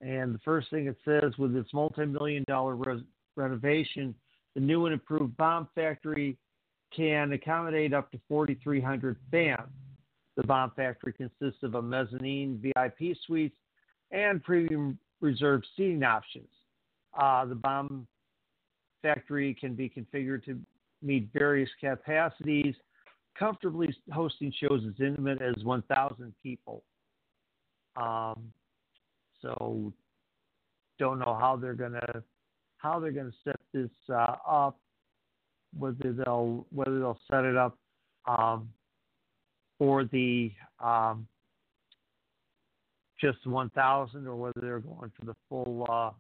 and 0.01 0.35
the 0.35 0.41
first 0.45 0.71
thing 0.71 0.87
it 0.87 0.97
says 1.05 1.37
with 1.39 1.57
its 1.57 1.73
multi-million 1.73 2.45
dollar 2.47 2.77
res- 2.77 3.03
renovation, 3.37 4.15
the 4.55 4.61
new 4.61 4.87
and 4.87 4.93
improved 4.93 5.37
bomb 5.37 5.69
factory 5.75 6.37
can 6.95 7.33
accommodate 7.33 7.93
up 7.93 8.11
to 8.13 8.21
4,300 8.29 9.17
fans. 9.31 9.69
The 10.37 10.45
bomb 10.45 10.73
factory 10.77 11.13
consists 11.13 11.63
of 11.63 11.75
a 11.75 11.83
mezzanine 11.83 12.61
VIP 12.63 13.17
suites 13.27 13.57
and 14.11 14.43
premium 14.43 14.99
reserved 15.21 15.67
seating 15.77 16.03
options. 16.03 16.49
Uh, 17.19 17.47
the 17.47 17.55
bomb 17.55 18.07
factory 19.03 19.57
can 19.59 19.75
be 19.75 19.89
configured 19.89 20.45
to 20.45 20.59
meet 21.07 21.29
various 21.33 21.71
capacities, 21.81 22.75
comfortably 23.39 23.95
hosting 24.13 24.53
shows 24.61 24.83
as 24.87 25.01
intimate 25.01 25.41
as 25.41 25.63
1,000 25.65 26.35
people. 26.43 26.83
Um, 27.97 28.53
so 29.41 29.93
don't 30.99 31.19
know 31.19 31.37
how 31.39 31.57
they're 31.57 31.75
gonna 31.75 32.23
how 32.79 32.99
they're 33.01 33.13
gonna 33.13 33.31
set 33.45 33.57
this 33.73 33.91
uh, 34.09 34.37
up. 34.47 34.79
Whether 35.79 36.13
they'll 36.13 36.67
whether 36.71 36.99
they'll 36.99 37.21
set 37.31 37.45
it 37.45 37.57
up 37.57 37.79
um, 38.27 38.69
for 39.79 40.05
the 40.05 40.53
um, 40.83 41.27
just 43.21 43.47
1,000 43.47 44.27
or 44.27 44.37
whether 44.37 44.61
they're 44.61 44.81
going 44.81 45.11
for 45.19 45.25
the 45.25 45.35
full 45.49 45.87
uh, 45.91 46.11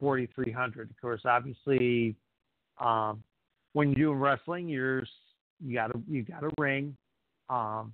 4,300. 0.00 0.90
Of 0.90 1.00
course, 1.00 1.22
obviously, 1.24 2.14
um, 2.78 3.22
when 3.74 3.92
you're 3.92 4.14
doing 4.14 4.18
wrestling, 4.18 4.68
you're 4.68 5.04
you 5.62 5.74
got 5.74 5.94
a 5.94 6.00
you 6.08 6.22
got 6.22 6.42
a 6.42 6.50
ring. 6.58 6.96
Um, 7.50 7.92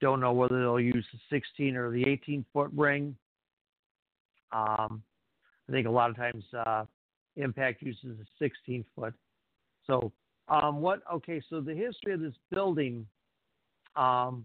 don't 0.00 0.20
know 0.20 0.32
whether 0.32 0.58
they'll 0.58 0.80
use 0.80 1.04
the 1.12 1.18
16 1.36 1.76
or 1.76 1.90
the 1.90 2.08
18 2.08 2.44
foot 2.52 2.70
ring. 2.74 3.14
Um, 4.52 5.02
I 5.68 5.72
think 5.72 5.86
a 5.86 5.90
lot 5.90 6.08
of 6.08 6.16
times 6.16 6.42
uh, 6.66 6.84
Impact 7.36 7.82
uses 7.82 8.18
a 8.20 8.24
16 8.38 8.84
foot. 8.96 9.14
So 9.86 10.10
um, 10.48 10.80
what? 10.80 11.02
Okay, 11.12 11.42
so 11.50 11.60
the 11.60 11.74
history 11.74 12.14
of 12.14 12.20
this 12.20 12.34
building 12.50 13.06
um, 13.96 14.44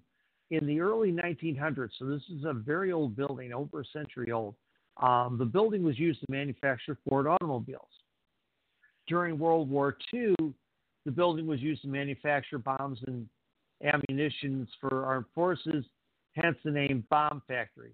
in 0.52 0.66
the 0.68 0.80
early 0.80 1.12
1900s. 1.12 1.90
So 1.98 2.06
this 2.06 2.22
is 2.36 2.44
a 2.46 2.54
very 2.54 2.92
old 2.92 3.16
building, 3.16 3.54
over 3.54 3.82
a 3.82 3.86
century 3.94 4.32
old. 4.32 4.56
Um, 5.02 5.38
the 5.38 5.46
building 5.46 5.84
was 5.84 5.98
used 5.98 6.20
to 6.22 6.26
manufacture 6.30 6.98
Ford 7.08 7.28
automobiles. 7.28 7.90
During 9.08 9.38
World 9.38 9.70
War 9.70 9.98
II, 10.14 10.36
the 11.06 11.12
building 11.12 11.46
was 11.48 11.62
used 11.62 11.84
to 11.84 11.88
manufacture 11.88 12.58
bombs 12.58 13.00
and 13.08 13.28
ammunitions 13.84 14.68
for 14.80 15.06
armed 15.06 15.26
forces, 15.36 15.86
hence 16.34 16.58
the 16.64 16.72
name 16.72 17.06
Bomb 17.10 17.42
Factory 17.48 17.94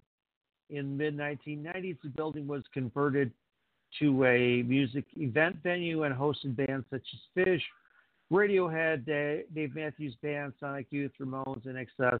in 0.72 0.96
mid 0.96 1.16
1990s, 1.16 1.98
the 2.02 2.08
building 2.08 2.46
was 2.46 2.62
converted 2.72 3.30
to 4.00 4.24
a 4.24 4.62
music 4.62 5.04
event 5.16 5.56
venue 5.62 6.04
and 6.04 6.14
hosted 6.14 6.56
bands 6.56 6.86
such 6.90 7.02
as 7.12 7.20
Phish, 7.36 7.60
Radiohead, 8.32 9.04
Dave 9.06 9.74
Matthews 9.74 10.14
Band, 10.22 10.54
Sonic 10.58 10.86
Youth, 10.90 11.12
Ramones, 11.20 11.66
INXS, 11.66 12.20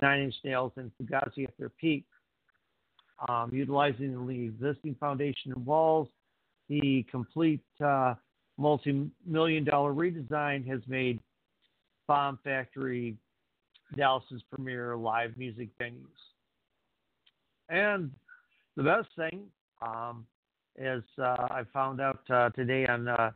Nine 0.00 0.20
Inch 0.20 0.34
Nails, 0.44 0.72
and 0.76 0.92
Fugazi 0.96 1.44
at 1.44 1.58
their 1.58 1.68
peak. 1.68 2.04
Um, 3.28 3.50
utilizing 3.52 4.26
the 4.26 4.44
existing 4.44 4.96
foundation 4.98 5.52
and 5.52 5.64
walls, 5.66 6.08
the 6.72 7.04
complete 7.10 7.60
uh, 7.84 8.14
multi-million 8.56 9.62
dollar 9.62 9.92
redesign 9.92 10.66
has 10.66 10.80
made 10.86 11.20
Bomb 12.08 12.38
Factory 12.42 13.14
Dallas's 13.94 14.42
premier 14.50 14.96
live 14.96 15.36
music 15.36 15.68
venues. 15.78 16.06
And 17.68 18.10
the 18.76 18.84
best 18.84 19.08
thing 19.16 19.42
um, 19.82 20.26
is 20.78 21.02
uh, 21.18 21.46
I 21.50 21.62
found 21.74 22.00
out 22.00 22.20
uh, 22.30 22.48
today 22.50 22.86
on 22.86 23.06
uh, 23.06 23.32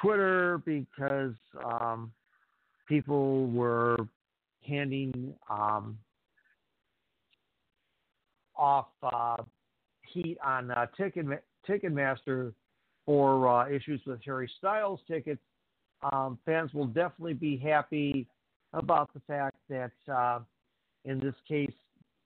Twitter 0.00 0.62
because 0.64 1.34
um, 1.64 2.12
people 2.88 3.48
were 3.48 3.96
handing 4.64 5.34
um, 5.50 5.98
off 8.54 8.86
uh, 9.02 9.42
heat 10.12 10.38
on 10.44 10.70
uh, 10.70 10.86
Ticket 10.96 11.26
Ticketmaster 11.68 12.52
for 13.06 13.48
uh, 13.48 13.68
issues 13.68 14.00
with 14.06 14.20
Harry 14.24 14.50
Styles 14.58 15.00
tickets. 15.08 15.42
Um, 16.12 16.38
fans 16.44 16.72
will 16.74 16.86
definitely 16.86 17.34
be 17.34 17.56
happy 17.56 18.26
about 18.72 19.12
the 19.14 19.20
fact 19.20 19.56
that 19.68 19.92
uh, 20.12 20.40
in 21.04 21.18
this 21.18 21.34
case 21.46 21.72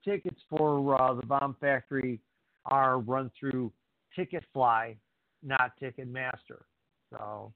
tickets 0.03 0.39
for 0.49 0.99
uh, 0.99 1.13
the 1.13 1.25
Bomb 1.25 1.55
Factory 1.59 2.19
are 2.65 2.99
run 2.99 3.31
through 3.39 3.71
Ticketfly, 4.17 4.95
not 5.43 5.71
Ticketmaster. 5.81 6.63
So 7.11 7.53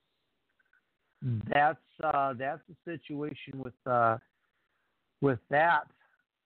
that's 1.54 1.78
uh, 2.04 2.34
that's 2.38 2.62
the 2.67 2.76
situation 2.86 3.54
with 3.56 3.74
uh, 3.86 4.17
with 5.22 5.39
that. 5.50 5.88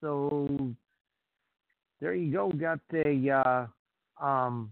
So 0.02 0.74
there 2.02 2.13
you 2.13 2.32
go. 2.32 2.50
Got 2.52 2.80
the 2.91 3.67
uh, 4.21 4.26
um, 4.26 4.71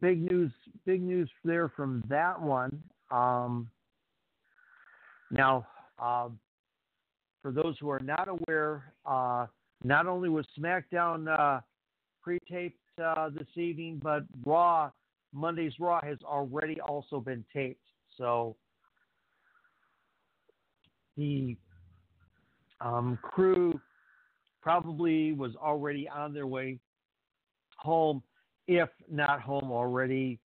big 0.00 0.30
news. 0.30 0.52
Big 0.84 1.02
news 1.02 1.30
there 1.44 1.68
from 1.68 2.02
that 2.08 2.40
one. 2.40 2.82
Um, 3.10 3.68
now, 5.30 5.66
uh, 5.98 6.28
for 7.42 7.50
those 7.50 7.76
who 7.80 7.90
are 7.90 8.00
not 8.00 8.28
aware, 8.28 8.92
uh, 9.04 9.46
not 9.84 10.06
only 10.06 10.28
was 10.28 10.46
SmackDown 10.58 11.26
uh, 11.28 11.60
pre-taped 12.22 12.78
uh, 13.02 13.30
this 13.30 13.48
evening, 13.56 14.00
but 14.02 14.22
Raw, 14.44 14.90
Monday's 15.32 15.72
Raw 15.80 16.00
has 16.02 16.18
already 16.24 16.80
also 16.80 17.20
been 17.20 17.44
taped. 17.52 17.80
So 18.16 18.56
the 21.16 21.56
um, 22.80 23.18
crew 23.22 23.80
probably 24.60 25.32
was 25.32 25.56
already 25.56 26.08
on 26.08 26.32
their 26.32 26.46
way 26.46 26.78
home, 27.76 28.22
if 28.66 28.88
not 29.10 29.40
home 29.40 29.70
already. 29.70 30.38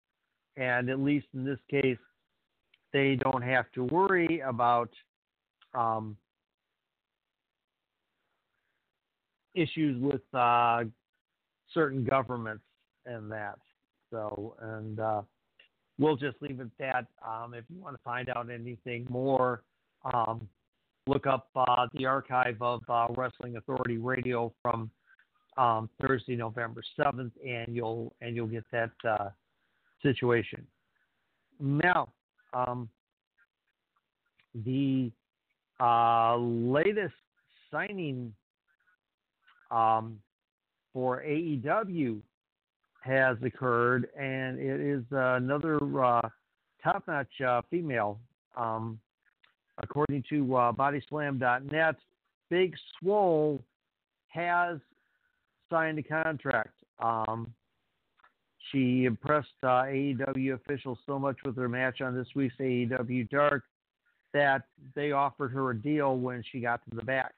And 0.55 0.89
at 0.89 0.99
least 0.99 1.27
in 1.33 1.45
this 1.45 1.59
case, 1.69 1.97
they 2.93 3.15
don't 3.15 3.43
have 3.43 3.71
to 3.73 3.83
worry 3.83 4.39
about 4.39 4.89
um, 5.73 6.17
issues 9.53 10.01
with 10.01 10.21
uh, 10.33 10.83
certain 11.73 12.03
governments 12.03 12.63
and 13.05 13.31
that. 13.31 13.59
So, 14.11 14.55
and 14.61 14.99
uh, 14.99 15.21
we'll 15.99 16.15
just 16.15 16.37
leave 16.41 16.59
it 16.59 16.69
at 16.79 16.93
that. 17.23 17.27
Um, 17.27 17.53
if 17.53 17.65
you 17.69 17.79
want 17.81 17.95
to 17.95 18.01
find 18.03 18.29
out 18.29 18.49
anything 18.49 19.05
more, 19.09 19.63
um, 20.13 20.47
look 21.07 21.27
up 21.27 21.49
uh, 21.55 21.87
the 21.93 22.05
archive 22.05 22.57
of 22.61 22.81
uh, 22.89 23.07
Wrestling 23.15 23.57
Authority 23.57 23.97
Radio 23.97 24.53
from 24.61 24.89
um, 25.57 25.89
Thursday, 26.01 26.35
November 26.35 26.81
seventh, 26.95 27.33
and 27.45 27.75
you'll 27.75 28.13
and 28.21 28.35
you'll 28.35 28.47
get 28.47 28.63
that 28.71 28.91
uh, 29.07 29.29
situation. 30.01 30.65
Now, 31.59 32.09
um, 32.53 32.89
the 34.65 35.11
uh, 35.79 36.37
latest 36.37 37.15
signing 37.71 38.33
um, 39.71 40.19
for 40.93 41.23
AEW 41.23 42.19
has 43.01 43.37
occurred, 43.43 44.09
and 44.17 44.59
it 44.59 44.79
is 44.79 45.03
uh, 45.11 45.35
another 45.35 45.79
top-notch 46.83 47.41
uh, 47.45 47.61
female. 47.69 48.19
Um, 48.55 48.99
according 49.81 50.23
to 50.29 50.55
uh, 50.55 50.71
BodySlam.net, 50.71 51.95
Big 52.49 52.75
Swole 52.99 53.61
has 54.29 54.79
signed 55.69 55.99
a 55.99 56.03
contract. 56.03 56.73
Um, 56.99 57.53
she 58.71 59.05
impressed 59.05 59.47
uh, 59.63 59.83
AEW 59.83 60.55
officials 60.55 60.97
so 61.05 61.17
much 61.17 61.37
with 61.45 61.55
her 61.57 61.69
match 61.69 62.01
on 62.01 62.15
this 62.15 62.27
week's 62.35 62.55
AEW 62.59 63.29
Dark 63.29 63.63
that 64.33 64.63
they 64.95 65.11
offered 65.11 65.51
her 65.51 65.71
a 65.71 65.77
deal 65.77 66.17
when 66.17 66.43
she 66.51 66.59
got 66.59 66.81
to 66.89 66.95
the 66.95 67.03
back. 67.03 67.33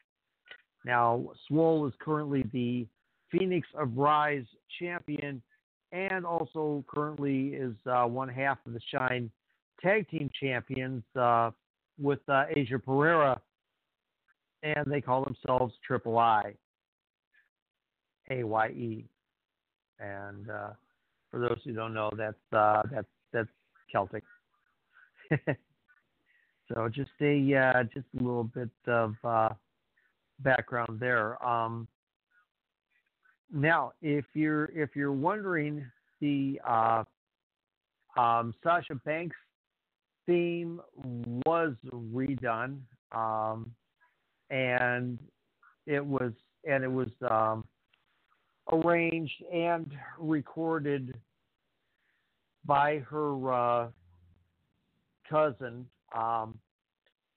Now, 0.85 1.29
Swole 1.47 1.85
is 1.87 1.93
currently 1.99 2.43
the 2.51 2.87
Phoenix 3.31 3.67
of 3.77 3.95
Rise 3.95 4.45
champion 4.79 5.41
and 5.91 6.25
also 6.25 6.83
currently 6.87 7.49
is 7.49 7.75
uh, 7.85 8.05
one 8.05 8.29
half 8.29 8.57
of 8.65 8.73
the 8.73 8.81
Shine 8.91 9.29
Tag 9.81 10.09
Team 10.09 10.29
Champions 10.39 11.03
uh, 11.19 11.51
with 11.99 12.19
uh, 12.27 12.45
Asia 12.55 12.79
Pereira, 12.79 13.39
and 14.63 14.85
they 14.87 15.01
call 15.01 15.23
themselves 15.23 15.73
Triple 15.85 16.17
I, 16.17 16.53
A 18.29 18.43
Y 18.43 18.67
E. 18.69 19.05
And 19.99 20.49
uh, 20.49 20.69
for 21.29 21.39
those 21.39 21.59
who 21.63 21.73
don't 21.73 21.93
know, 21.93 22.11
that's 22.15 22.35
uh, 22.53 22.83
that's 22.91 23.07
that's 23.33 23.49
Celtic. 23.91 24.23
so 26.67 26.89
just 26.89 27.11
a 27.21 27.55
uh, 27.55 27.83
just 27.83 28.05
a 28.19 28.23
little 28.23 28.45
bit 28.45 28.69
of 28.87 29.15
uh, 29.23 29.49
background 30.39 30.99
there. 30.99 31.43
Um, 31.45 31.87
now, 33.51 33.91
if 34.01 34.25
you're 34.33 34.65
if 34.65 34.95
you're 34.95 35.11
wondering, 35.11 35.85
the 36.21 36.59
uh, 36.67 37.03
um, 38.17 38.53
Sasha 38.63 38.95
Banks 39.05 39.35
theme 40.25 40.79
was 41.45 41.73
redone, 41.91 42.79
um, 43.11 43.71
and 44.49 45.17
it 45.87 46.05
was 46.05 46.31
and 46.67 46.83
it 46.83 46.91
was 46.91 47.09
um, 47.29 47.63
arranged 48.71 49.43
and 49.53 49.91
recorded 50.17 51.15
by 52.65 52.99
her 53.09 53.53
uh, 53.53 53.87
cousin. 55.29 55.85
Um, 56.15 56.57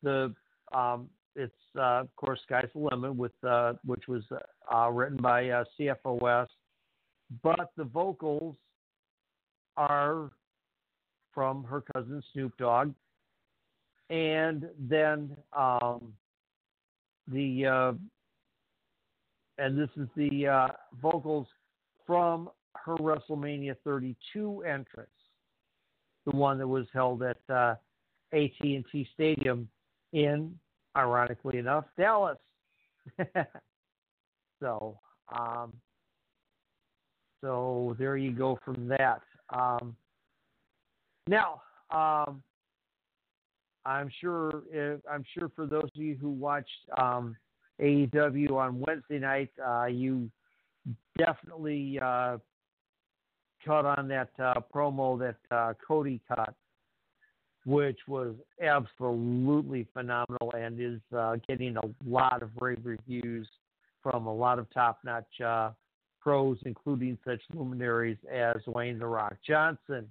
the 0.03 0.35
um, 0.73 1.09
it's 1.37 1.53
uh, 1.77 2.01
of 2.01 2.17
course 2.17 2.41
Sky's 2.45 2.69
the 2.75 2.81
Limit 2.81 3.15
with 3.15 3.33
uh, 3.47 3.75
which 3.85 4.09
was 4.09 4.23
uh, 4.75 4.91
written 4.91 5.19
by 5.19 5.49
uh, 5.49 5.65
CFOS, 5.79 6.49
but 7.43 7.71
the 7.77 7.85
vocals 7.85 8.57
are 9.77 10.31
from 11.33 11.65
her 11.65 11.83
cousin 11.95 12.23
Snoop 12.33 12.57
Dogg, 12.59 12.93
and 14.11 14.69
then 14.79 15.35
um, 15.57 16.13
the 17.29 17.67
uh, 17.67 17.93
and 19.59 19.79
this 19.79 19.91
is 19.97 20.09
the 20.17 20.47
uh, 20.47 20.69
vocals 21.01 21.47
from 22.07 22.51
her 22.85 22.97
WrestleMania 22.97 23.77
32 23.85 24.63
entrance, 24.63 25.11
the 26.25 26.37
one 26.37 26.59
that 26.59 26.67
was 26.67 26.87
held 26.93 27.23
at 27.23 27.39
uh, 27.49 27.75
AT&T 28.33 29.09
Stadium 29.15 29.69
in, 30.13 30.55
ironically 30.97 31.59
enough, 31.59 31.85
Dallas. 31.99 32.39
so, 34.61 34.99
um, 35.37 35.73
so 37.41 37.97
there 37.99 38.17
you 38.17 38.33
go 38.33 38.59
from 38.65 38.89
that. 38.89 39.21
Um, 39.51 39.95
now, 41.29 41.63
um, 41.91 42.43
I'm 43.85 44.11
sure 44.21 44.63
if, 44.71 45.01
I'm 45.11 45.25
sure 45.37 45.51
for 45.55 45.67
those 45.67 45.85
of 45.85 46.03
you 46.03 46.17
who 46.21 46.31
watched 46.31 46.69
um, 46.97 47.37
AEW 47.83 48.53
on 48.53 48.81
Wednesday 48.81 49.19
night, 49.19 49.51
uh, 49.65 49.87
you 49.87 50.31
definitely 51.19 51.99
uh, 52.01 52.39
caught 53.65 53.85
on 53.99 54.09
that 54.09 54.31
uh, 54.39 54.55
promo 54.75 55.19
that 55.19 55.55
uh, 55.55 55.75
Cody 55.87 56.21
cut, 56.29 56.55
which 57.65 57.99
was 58.07 58.35
absolutely 58.63 59.87
phenomenal 59.93 60.53
and 60.57 60.81
is 60.81 61.01
uh, 61.17 61.37
getting 61.49 61.77
a 61.77 62.09
lot 62.09 62.43
of 62.43 62.51
rave 62.61 62.81
reviews 62.83 63.49
from 64.03 64.27
a 64.27 64.35
lot 64.35 64.59
of 64.59 64.73
top-notch 64.73 65.41
uh, 65.45 65.71
pros, 66.21 66.59
including 66.65 67.17
such 67.25 67.41
luminaries 67.55 68.19
as 68.33 68.57
Wayne 68.67 68.99
the 68.99 69.07
Rock 69.07 69.37
Johnson. 69.47 70.09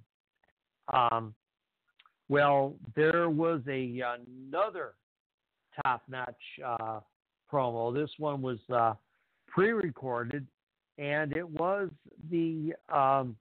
Um, 0.92 1.34
well, 2.28 2.74
there 2.96 3.28
was 3.28 3.60
a 3.68 4.02
another 4.50 4.94
top-notch 5.84 7.04
promo. 7.52 7.92
This 7.94 8.10
one 8.18 8.40
was 8.42 8.58
uh, 8.72 8.94
pre-recorded, 9.46 10.46
and 10.98 11.36
it 11.36 11.48
was 11.48 11.90
the 12.30 12.72
um, 12.92 13.36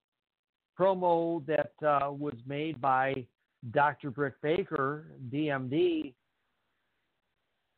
promo 0.78 1.46
that 1.46 1.72
uh, 1.86 2.12
was 2.12 2.36
made 2.46 2.82
by 2.82 3.26
Dr. 3.72 4.12
Britt 4.12 4.34
Baker, 4.42 5.06
DMD, 5.32 6.14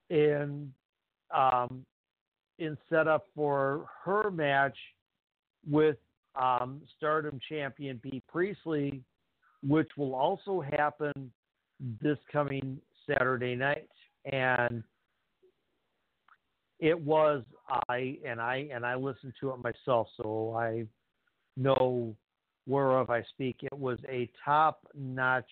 in 0.10 0.74
um, 1.36 1.86
in 2.60 2.78
setup 2.90 3.28
for 3.36 3.88
her 4.04 4.30
match 4.30 4.78
with 5.68 5.98
um, 6.36 6.82
Stardom 6.98 7.40
champion 7.50 8.00
Bea 8.04 8.22
Priestley, 8.28 9.02
which 9.64 9.90
will 9.98 10.14
also 10.14 10.64
happen 10.78 11.32
this 12.02 12.18
coming 12.32 12.78
Saturday 13.08 13.56
night. 13.56 13.90
And 14.32 14.84
it 16.84 17.00
was 17.00 17.44
I 17.88 18.18
and 18.28 18.42
I 18.42 18.68
and 18.74 18.86
I 18.86 18.96
listened 18.96 19.32
to 19.40 19.52
it 19.52 19.64
myself, 19.64 20.10
so 20.22 20.54
I 20.54 20.86
know 21.56 22.14
whereof 22.68 23.10
I 23.10 23.24
speak. 23.30 23.60
It 23.62 23.80
was 23.80 23.98
a 24.10 24.30
top-notch 24.44 25.50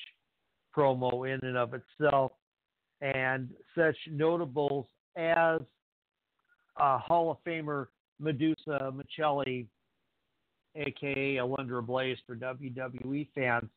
promo 0.75 1.33
in 1.33 1.39
and 1.47 1.55
of 1.55 1.73
itself, 1.73 2.33
and 2.99 3.49
such 3.75 3.95
notables 4.09 4.87
as 5.15 5.61
uh, 6.77 6.97
Hall 6.97 7.31
of 7.31 7.37
Famer 7.47 7.87
Medusa 8.19 8.91
Miceli, 8.91 9.67
aka 10.75 11.35
Alundra 11.37 11.85
Blaze 11.85 12.17
for 12.27 12.35
WWE 12.35 13.29
fans, 13.33 13.69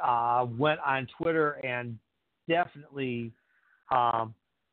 uh, 0.00 0.46
went 0.56 0.78
on 0.86 1.08
Twitter 1.18 1.54
and 1.66 1.98
definitely 2.48 3.32
um, 3.90 4.32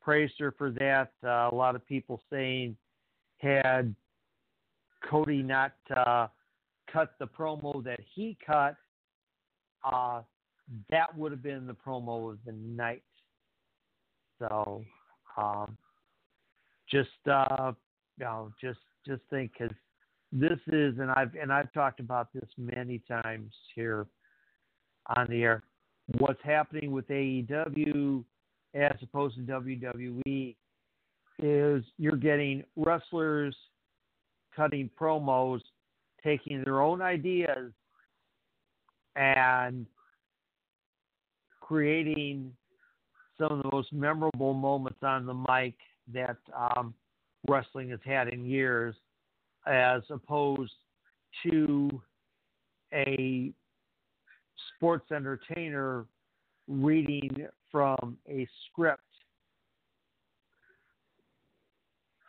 praised 0.09 0.39
her 0.39 0.51
for 0.57 0.71
that. 0.71 1.11
Uh, 1.23 1.49
a 1.51 1.55
lot 1.55 1.75
of 1.75 1.85
people 1.85 2.19
saying 2.31 2.75
had 3.37 3.93
Cody 5.07 5.43
not 5.43 5.73
uh, 5.95 6.25
cut 6.91 7.13
the 7.19 7.27
promo 7.27 7.83
that 7.83 7.99
he 8.15 8.35
cut, 8.43 8.75
uh, 9.83 10.21
that 10.89 11.15
would 11.15 11.31
have 11.31 11.43
been 11.43 11.67
the 11.67 11.75
promo 11.75 12.31
of 12.31 12.39
the 12.43 12.53
night. 12.53 13.03
So, 14.39 14.83
um, 15.37 15.77
just 16.89 17.09
uh, 17.31 17.73
you 18.17 18.25
know, 18.25 18.51
just 18.59 18.79
just 19.05 19.21
think 19.29 19.51
because 19.59 19.77
this 20.31 20.57
is, 20.69 20.97
and 20.97 21.11
I've 21.11 21.35
and 21.35 21.53
I've 21.53 21.71
talked 21.71 21.99
about 21.99 22.33
this 22.33 22.49
many 22.57 23.03
times 23.07 23.53
here 23.75 24.07
on 25.17 25.27
the 25.29 25.43
air. 25.43 25.61
What's 26.17 26.41
happening 26.43 26.91
with 26.91 27.07
AEW 27.09 28.23
as 28.73 28.95
opposed 29.01 29.35
to 29.35 29.41
WWE 29.41 30.55
is 31.41 31.83
you're 31.97 32.15
getting 32.17 32.63
wrestlers 32.75 33.55
cutting 34.55 34.89
promos, 34.99 35.61
taking 36.23 36.63
their 36.63 36.81
own 36.81 37.01
ideas 37.01 37.71
and 39.15 39.85
creating 41.61 42.51
some 43.37 43.51
of 43.51 43.63
the 43.63 43.69
most 43.71 43.93
memorable 43.93 44.53
moments 44.53 44.99
on 45.01 45.25
the 45.25 45.33
mic 45.33 45.75
that 46.13 46.37
um, 46.57 46.93
wrestling 47.47 47.89
has 47.89 47.99
had 48.03 48.27
in 48.27 48.45
years, 48.45 48.95
as 49.65 50.01
opposed 50.09 50.73
to 51.43 51.89
a 52.93 53.51
sports 54.75 55.11
entertainer 55.11 56.05
reading 56.67 57.47
from 57.71 58.17
a 58.27 58.47
script. 58.65 59.01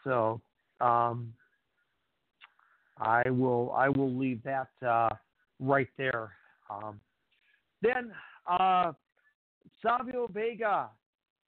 So 0.05 0.40
um, 0.81 1.33
I 2.98 3.29
will 3.31 3.72
I 3.76 3.88
will 3.88 4.12
leave 4.12 4.42
that 4.44 4.68
uh, 4.87 5.11
right 5.59 5.88
there. 5.96 6.33
Um, 6.70 7.00
then 7.83 8.12
uh, 8.46 8.92
Savio 9.83 10.29
Vega 10.33 10.90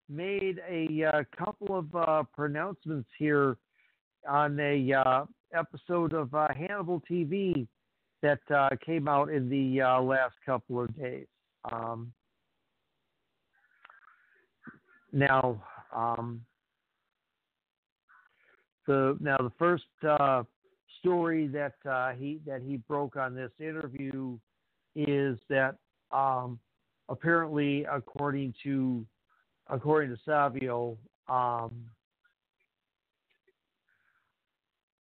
made 0.08 0.60
a 0.68 1.04
uh, 1.04 1.22
couple 1.36 1.78
of 1.78 1.94
uh, 1.94 2.22
pronouncements 2.34 3.08
here 3.18 3.56
on 4.28 4.58
a 4.60 4.92
uh, 4.92 5.24
episode 5.54 6.12
of 6.12 6.30
Hannibal 6.32 7.02
TV 7.10 7.66
that 8.22 8.40
came 8.84 9.08
out 9.08 9.30
in 9.30 9.48
the 9.48 9.82
last 10.02 10.34
couple 10.46 10.80
of 10.80 10.96
days. 10.96 11.26
Um, 11.70 12.12
now, 15.12 15.62
um, 15.94 16.42
the 18.86 19.16
now 19.20 19.36
the 19.36 19.52
first 19.58 19.84
story 20.98 21.46
that 21.48 21.74
uh, 21.88 22.12
he 22.12 22.40
that 22.46 22.62
he 22.62 22.76
broke 22.76 23.16
on 23.16 23.34
this 23.34 23.50
interview 23.60 24.38
is 24.94 25.38
that 25.48 25.76
um, 26.12 26.58
apparently, 27.08 27.84
according 27.90 28.54
to 28.62 29.04
according 29.68 30.10
to 30.10 30.20
Savio, 30.24 30.96
um, 31.28 31.70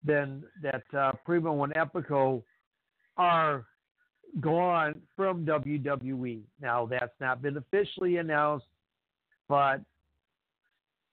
then 0.05 0.43
that 0.63 0.83
uh, 0.97 1.13
Primo 1.25 1.63
and 1.65 1.75
Epico 1.75 2.43
are 3.17 3.67
gone 4.41 4.95
from 5.17 5.45
WWE. 5.45 6.43
Now 6.61 6.87
that's 6.87 7.13
not 7.21 7.43
been 7.43 7.57
officially 7.57 8.17
announced, 8.17 8.67
but 9.49 9.81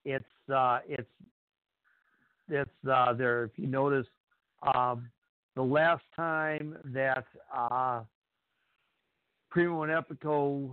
it's 0.08 0.50
uh, 0.54 0.80
it's 0.88 1.10
it's 2.50 2.70
uh, 2.90 3.12
there. 3.14 3.44
If 3.44 3.52
you 3.58 3.68
notice, 3.68 4.08
um, 4.74 5.10
the 5.56 5.62
last 5.62 6.04
time 6.16 6.78
that 6.86 7.26
uh, 7.54 8.02
Primo 9.50 9.84
and 9.84 9.92
Epico 9.92 10.72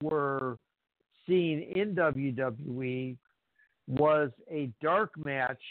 were 0.00 0.56
seen 1.26 1.70
in 1.76 1.94
WWE 1.94 3.18
was 3.86 4.30
a 4.50 4.70
dark 4.80 5.10
match 5.22 5.62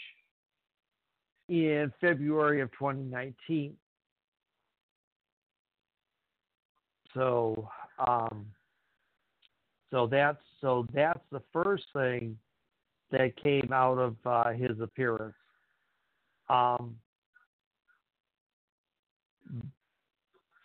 in 1.48 1.92
February 2.00 2.60
of 2.60 2.70
2019. 2.72 3.74
So, 7.12 7.68
um, 8.06 8.46
so 9.90 10.06
that's 10.06 10.38
so 10.60 10.86
that's 10.94 11.20
the 11.32 11.42
first 11.52 11.84
thing 11.92 12.38
that 13.12 13.36
came 13.40 13.70
out 13.72 13.98
of 13.98 14.16
uh, 14.26 14.50
his 14.52 14.80
appearance. 14.80 15.34
Um, 16.48 16.96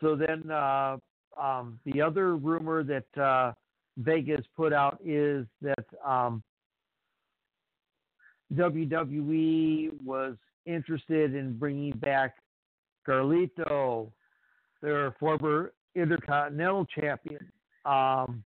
so 0.01 0.15
then 0.15 0.49
uh, 0.49 0.97
um, 1.39 1.79
the 1.85 2.01
other 2.01 2.35
rumor 2.35 2.83
that 2.83 3.21
uh, 3.21 3.53
Vegas 3.97 4.45
put 4.55 4.73
out 4.73 4.99
is 5.05 5.45
that 5.61 5.85
um, 6.05 6.41
WWE 8.53 9.91
was 10.03 10.35
interested 10.65 11.35
in 11.35 11.57
bringing 11.57 11.91
back 11.93 12.35
Carlito, 13.07 14.11
their 14.81 15.15
former 15.19 15.73
Intercontinental 15.95 16.85
Champion. 16.85 17.51
Um, 17.85 18.43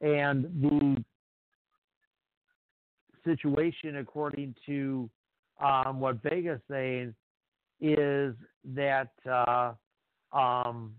and 0.00 0.44
the 0.60 1.04
situation, 3.28 3.96
according 3.98 4.54
to 4.66 5.08
um, 5.62 6.00
what 6.00 6.22
Vegas 6.22 6.60
saying, 6.70 7.14
is 7.80 8.34
that 8.74 9.10
uh, 9.30 9.72
um, 10.36 10.94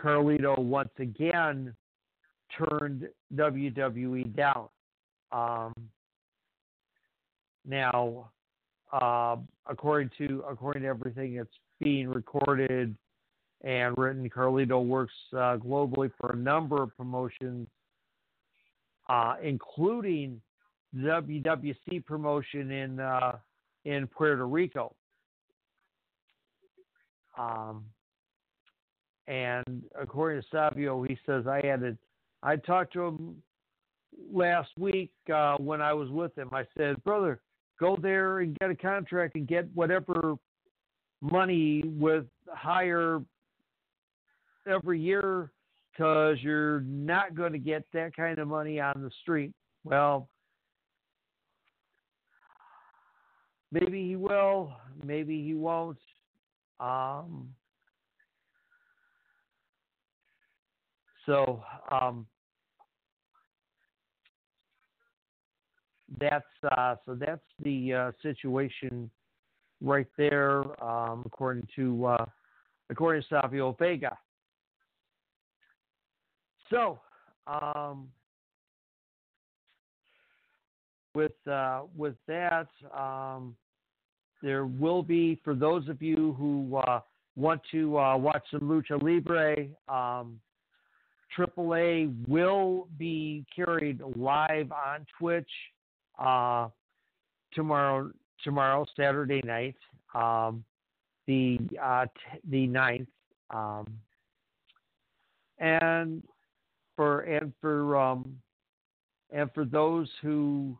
Carlito 0.00 0.58
once 0.58 0.90
again 0.98 1.74
turned 2.56 3.08
WWE 3.34 4.34
down. 4.36 4.68
Um, 5.32 5.72
now, 7.66 8.30
uh, 8.92 9.36
according 9.68 10.10
to 10.18 10.42
according 10.48 10.82
to 10.82 10.88
everything 10.88 11.36
that's 11.36 11.48
being 11.80 12.08
recorded 12.08 12.96
and 13.62 13.96
written, 13.96 14.28
Carlito 14.28 14.84
works 14.84 15.12
uh, 15.32 15.56
globally 15.56 16.10
for 16.18 16.32
a 16.32 16.36
number 16.36 16.82
of 16.82 16.96
promotions, 16.96 17.68
uh, 19.08 19.36
including 19.42 20.40
WWC 20.96 22.04
promotion 22.04 22.70
in 22.70 23.00
uh, 23.00 23.38
in 23.84 24.06
Puerto 24.06 24.46
Rico. 24.46 24.94
Um, 27.38 27.84
and 29.26 29.82
according 30.00 30.42
to 30.42 30.46
Savio, 30.50 31.02
he 31.02 31.16
says 31.24 31.46
I 31.46 31.64
had 31.64 31.96
I 32.42 32.56
talked 32.56 32.92
to 32.94 33.02
him 33.02 33.36
last 34.32 34.70
week 34.78 35.12
uh, 35.32 35.56
when 35.58 35.80
I 35.80 35.92
was 35.92 36.10
with 36.10 36.36
him. 36.36 36.50
I 36.52 36.64
said, 36.76 37.02
brother, 37.04 37.40
go 37.78 37.96
there 38.00 38.40
and 38.40 38.58
get 38.58 38.70
a 38.70 38.74
contract 38.74 39.36
and 39.36 39.46
get 39.46 39.68
whatever 39.74 40.36
money 41.20 41.82
with 41.86 42.24
higher 42.48 43.20
every 44.66 45.00
year 45.00 45.52
because 45.92 46.38
you're 46.40 46.80
not 46.80 47.34
going 47.34 47.52
to 47.52 47.58
get 47.58 47.84
that 47.92 48.14
kind 48.16 48.38
of 48.38 48.48
money 48.48 48.80
on 48.80 48.94
the 48.96 49.10
street. 49.22 49.52
Well, 49.84 50.28
maybe 53.72 54.06
he 54.06 54.16
will, 54.16 54.72
maybe 55.04 55.42
he 55.44 55.54
won't. 55.54 55.98
Um, 56.78 57.54
So 61.26 61.62
um, 61.92 62.26
that's 66.18 66.44
uh, 66.76 66.96
so 67.06 67.14
that's 67.14 67.40
the 67.62 67.92
uh, 67.92 68.12
situation 68.22 69.10
right 69.80 70.08
there, 70.16 70.60
um, 70.82 71.22
according 71.24 71.68
to 71.76 72.06
uh, 72.06 72.26
according 72.88 73.22
to 73.22 73.28
Savio 73.28 73.76
Vega. 73.78 74.18
So 76.68 76.98
um, 77.46 78.08
with 81.14 81.32
uh, 81.50 81.82
with 81.96 82.14
that, 82.26 82.68
um, 82.96 83.56
there 84.42 84.66
will 84.66 85.02
be 85.02 85.40
for 85.44 85.54
those 85.54 85.88
of 85.88 86.00
you 86.00 86.34
who 86.38 86.76
uh, 86.76 87.00
want 87.36 87.60
to 87.72 87.98
uh, 87.98 88.16
watch 88.16 88.44
some 88.50 88.60
lucha 88.60 89.02
libre. 89.02 89.66
Um, 89.88 90.40
AAA 91.38 92.12
will 92.28 92.88
be 92.98 93.44
carried 93.54 94.00
live 94.16 94.72
on 94.72 95.06
Twitch 95.18 95.50
uh, 96.18 96.68
tomorrow. 97.54 98.10
Tomorrow, 98.42 98.86
Saturday 98.96 99.42
night, 99.44 99.76
um, 100.14 100.64
the 101.26 101.58
uh, 101.82 102.06
t- 102.06 102.40
the 102.50 102.66
9th, 102.66 103.06
um, 103.50 103.86
and 105.58 106.22
for 106.96 107.20
and 107.20 107.52
for 107.60 107.98
um, 107.98 108.40
and 109.30 109.50
for 109.52 109.66
those 109.66 110.08
who 110.22 110.74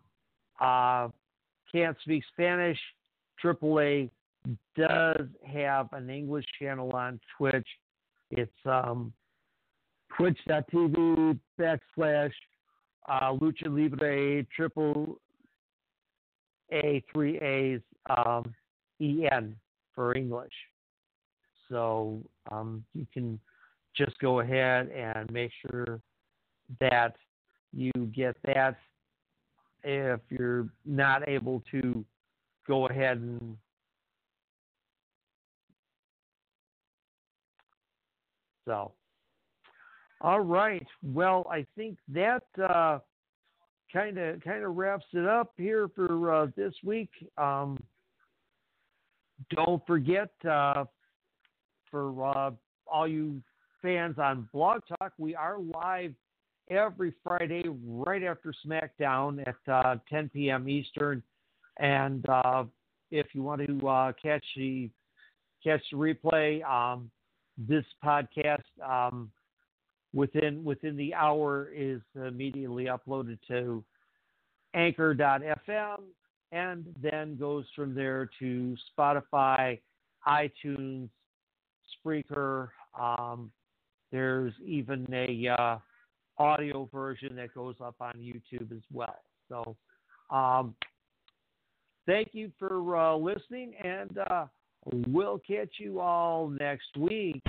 uh, 0.60 1.08
can't 1.72 1.96
speak 2.02 2.22
Spanish, 2.32 2.78
AAA 3.42 4.10
does 4.76 5.26
have 5.46 5.92
an 5.92 6.10
English 6.10 6.44
channel 6.58 6.90
on 6.92 7.20
Twitch. 7.36 7.66
It's 8.30 8.50
um, 8.64 9.12
twitch.tv 10.16 11.38
backslash 11.58 12.32
uh, 13.08 13.32
Lucha 13.32 13.66
Libre 13.66 14.44
triple 14.54 15.18
A 16.72 17.02
three 17.12 17.38
A's 17.38 17.80
um, 18.16 18.54
EN 19.00 19.56
for 19.94 20.16
English. 20.16 20.52
So 21.68 22.20
um, 22.50 22.84
you 22.94 23.06
can 23.12 23.38
just 23.96 24.18
go 24.18 24.40
ahead 24.40 24.88
and 24.90 25.30
make 25.32 25.50
sure 25.62 26.00
that 26.80 27.16
you 27.72 27.92
get 28.14 28.36
that 28.44 28.76
if 29.84 30.20
you're 30.28 30.68
not 30.84 31.28
able 31.28 31.62
to 31.70 32.04
go 32.66 32.86
ahead 32.86 33.18
and 33.18 33.56
so 38.66 38.92
all 40.22 40.40
right. 40.40 40.86
Well, 41.02 41.46
I 41.50 41.64
think 41.76 41.96
that 42.08 42.42
kind 43.92 44.18
of 44.18 44.40
kind 44.42 44.64
of 44.64 44.76
wraps 44.76 45.06
it 45.12 45.26
up 45.26 45.52
here 45.56 45.88
for 45.94 46.34
uh, 46.34 46.46
this 46.56 46.74
week. 46.84 47.10
Um, 47.38 47.78
don't 49.50 49.84
forget 49.86 50.30
uh, 50.48 50.84
for 51.90 52.28
uh, 52.28 52.50
all 52.86 53.08
you 53.08 53.40
fans 53.80 54.18
on 54.18 54.46
Blog 54.52 54.82
Talk, 54.86 55.14
we 55.16 55.34
are 55.34 55.58
live 55.58 56.12
every 56.70 57.12
Friday 57.24 57.64
right 57.84 58.22
after 58.22 58.54
SmackDown 58.66 59.46
at 59.46 59.72
uh, 59.72 59.96
10 60.08 60.30
p.m. 60.30 60.68
Eastern. 60.68 61.22
And 61.78 62.26
uh, 62.28 62.64
if 63.10 63.26
you 63.32 63.42
want 63.42 63.66
to 63.66 63.88
uh, 63.88 64.12
catch 64.22 64.44
the 64.56 64.88
catch 65.62 65.82
the 65.90 65.96
replay, 65.96 66.64
um, 66.64 67.10
this 67.58 67.84
podcast 68.04 68.62
um, 68.88 69.30
within 70.14 70.64
within 70.64 70.96
the 70.96 71.12
hour 71.14 71.70
is 71.74 72.00
immediately 72.14 72.86
uploaded 72.86 73.38
to 73.48 73.84
anchor.fm 74.74 76.00
and 76.52 76.84
then 77.00 77.36
goes 77.36 77.64
from 77.76 77.94
there 77.94 78.28
to 78.38 78.76
Spotify, 78.98 79.78
iTunes, 80.26 81.08
Spreaker. 82.04 82.68
Um, 82.98 83.50
there's 84.10 84.52
even 84.64 85.06
a 85.12 85.48
uh, 85.48 85.78
audio 86.40 86.88
version 86.92 87.36
that 87.36 87.54
goes 87.54 87.76
up 87.82 87.94
on 88.00 88.14
YouTube 88.14 88.72
as 88.72 88.82
well. 88.92 89.20
So, 89.48 89.76
um, 90.34 90.74
thank 92.06 92.30
you 92.32 92.50
for 92.58 92.96
uh, 92.96 93.16
listening, 93.16 93.74
and 93.82 94.18
uh, 94.30 94.46
We'll 95.08 95.38
catch 95.38 95.76
you 95.78 96.00
all 96.00 96.48
next 96.48 96.96
week. 96.96 97.42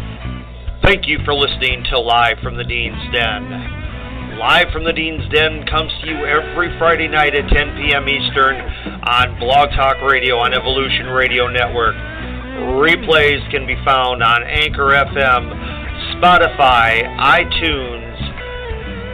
Thank 0.83 1.07
you 1.07 1.19
for 1.23 1.33
listening 1.33 1.83
to 1.91 1.99
Live 1.99 2.37
from 2.43 2.57
the 2.57 2.63
Dean's 2.63 3.13
Den. 3.13 4.37
Live 4.37 4.67
from 4.73 4.83
the 4.83 4.91
Dean's 4.91 5.23
Den 5.31 5.65
comes 5.67 5.91
to 6.01 6.07
you 6.09 6.25
every 6.25 6.77
Friday 6.77 7.07
night 7.07 7.33
at 7.35 7.47
10 7.47 7.77
p.m. 7.77 8.09
Eastern 8.09 8.55
on 9.07 9.39
Blog 9.39 9.69
Talk 9.77 10.01
Radio 10.01 10.37
on 10.39 10.53
Evolution 10.53 11.07
Radio 11.07 11.47
Network. 11.47 11.95
Replays 12.83 13.39
can 13.49 13.65
be 13.65 13.75
found 13.85 14.21
on 14.21 14.43
Anchor 14.43 14.91
FM, 14.91 16.19
Spotify, 16.19 16.99
iTunes, 17.17 18.10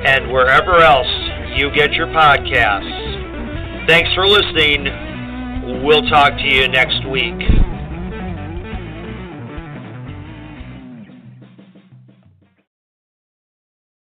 and 0.06 0.32
wherever 0.32 0.78
else 0.78 1.08
you 1.56 1.72
get 1.72 1.94
your 1.94 2.08
podcasts. 2.08 3.88
Thanks 3.88 4.14
for 4.14 4.28
listening. 4.28 5.84
We'll 5.84 6.08
talk 6.10 6.34
to 6.38 6.48
you 6.48 6.68
next 6.68 7.08
week. 7.10 7.40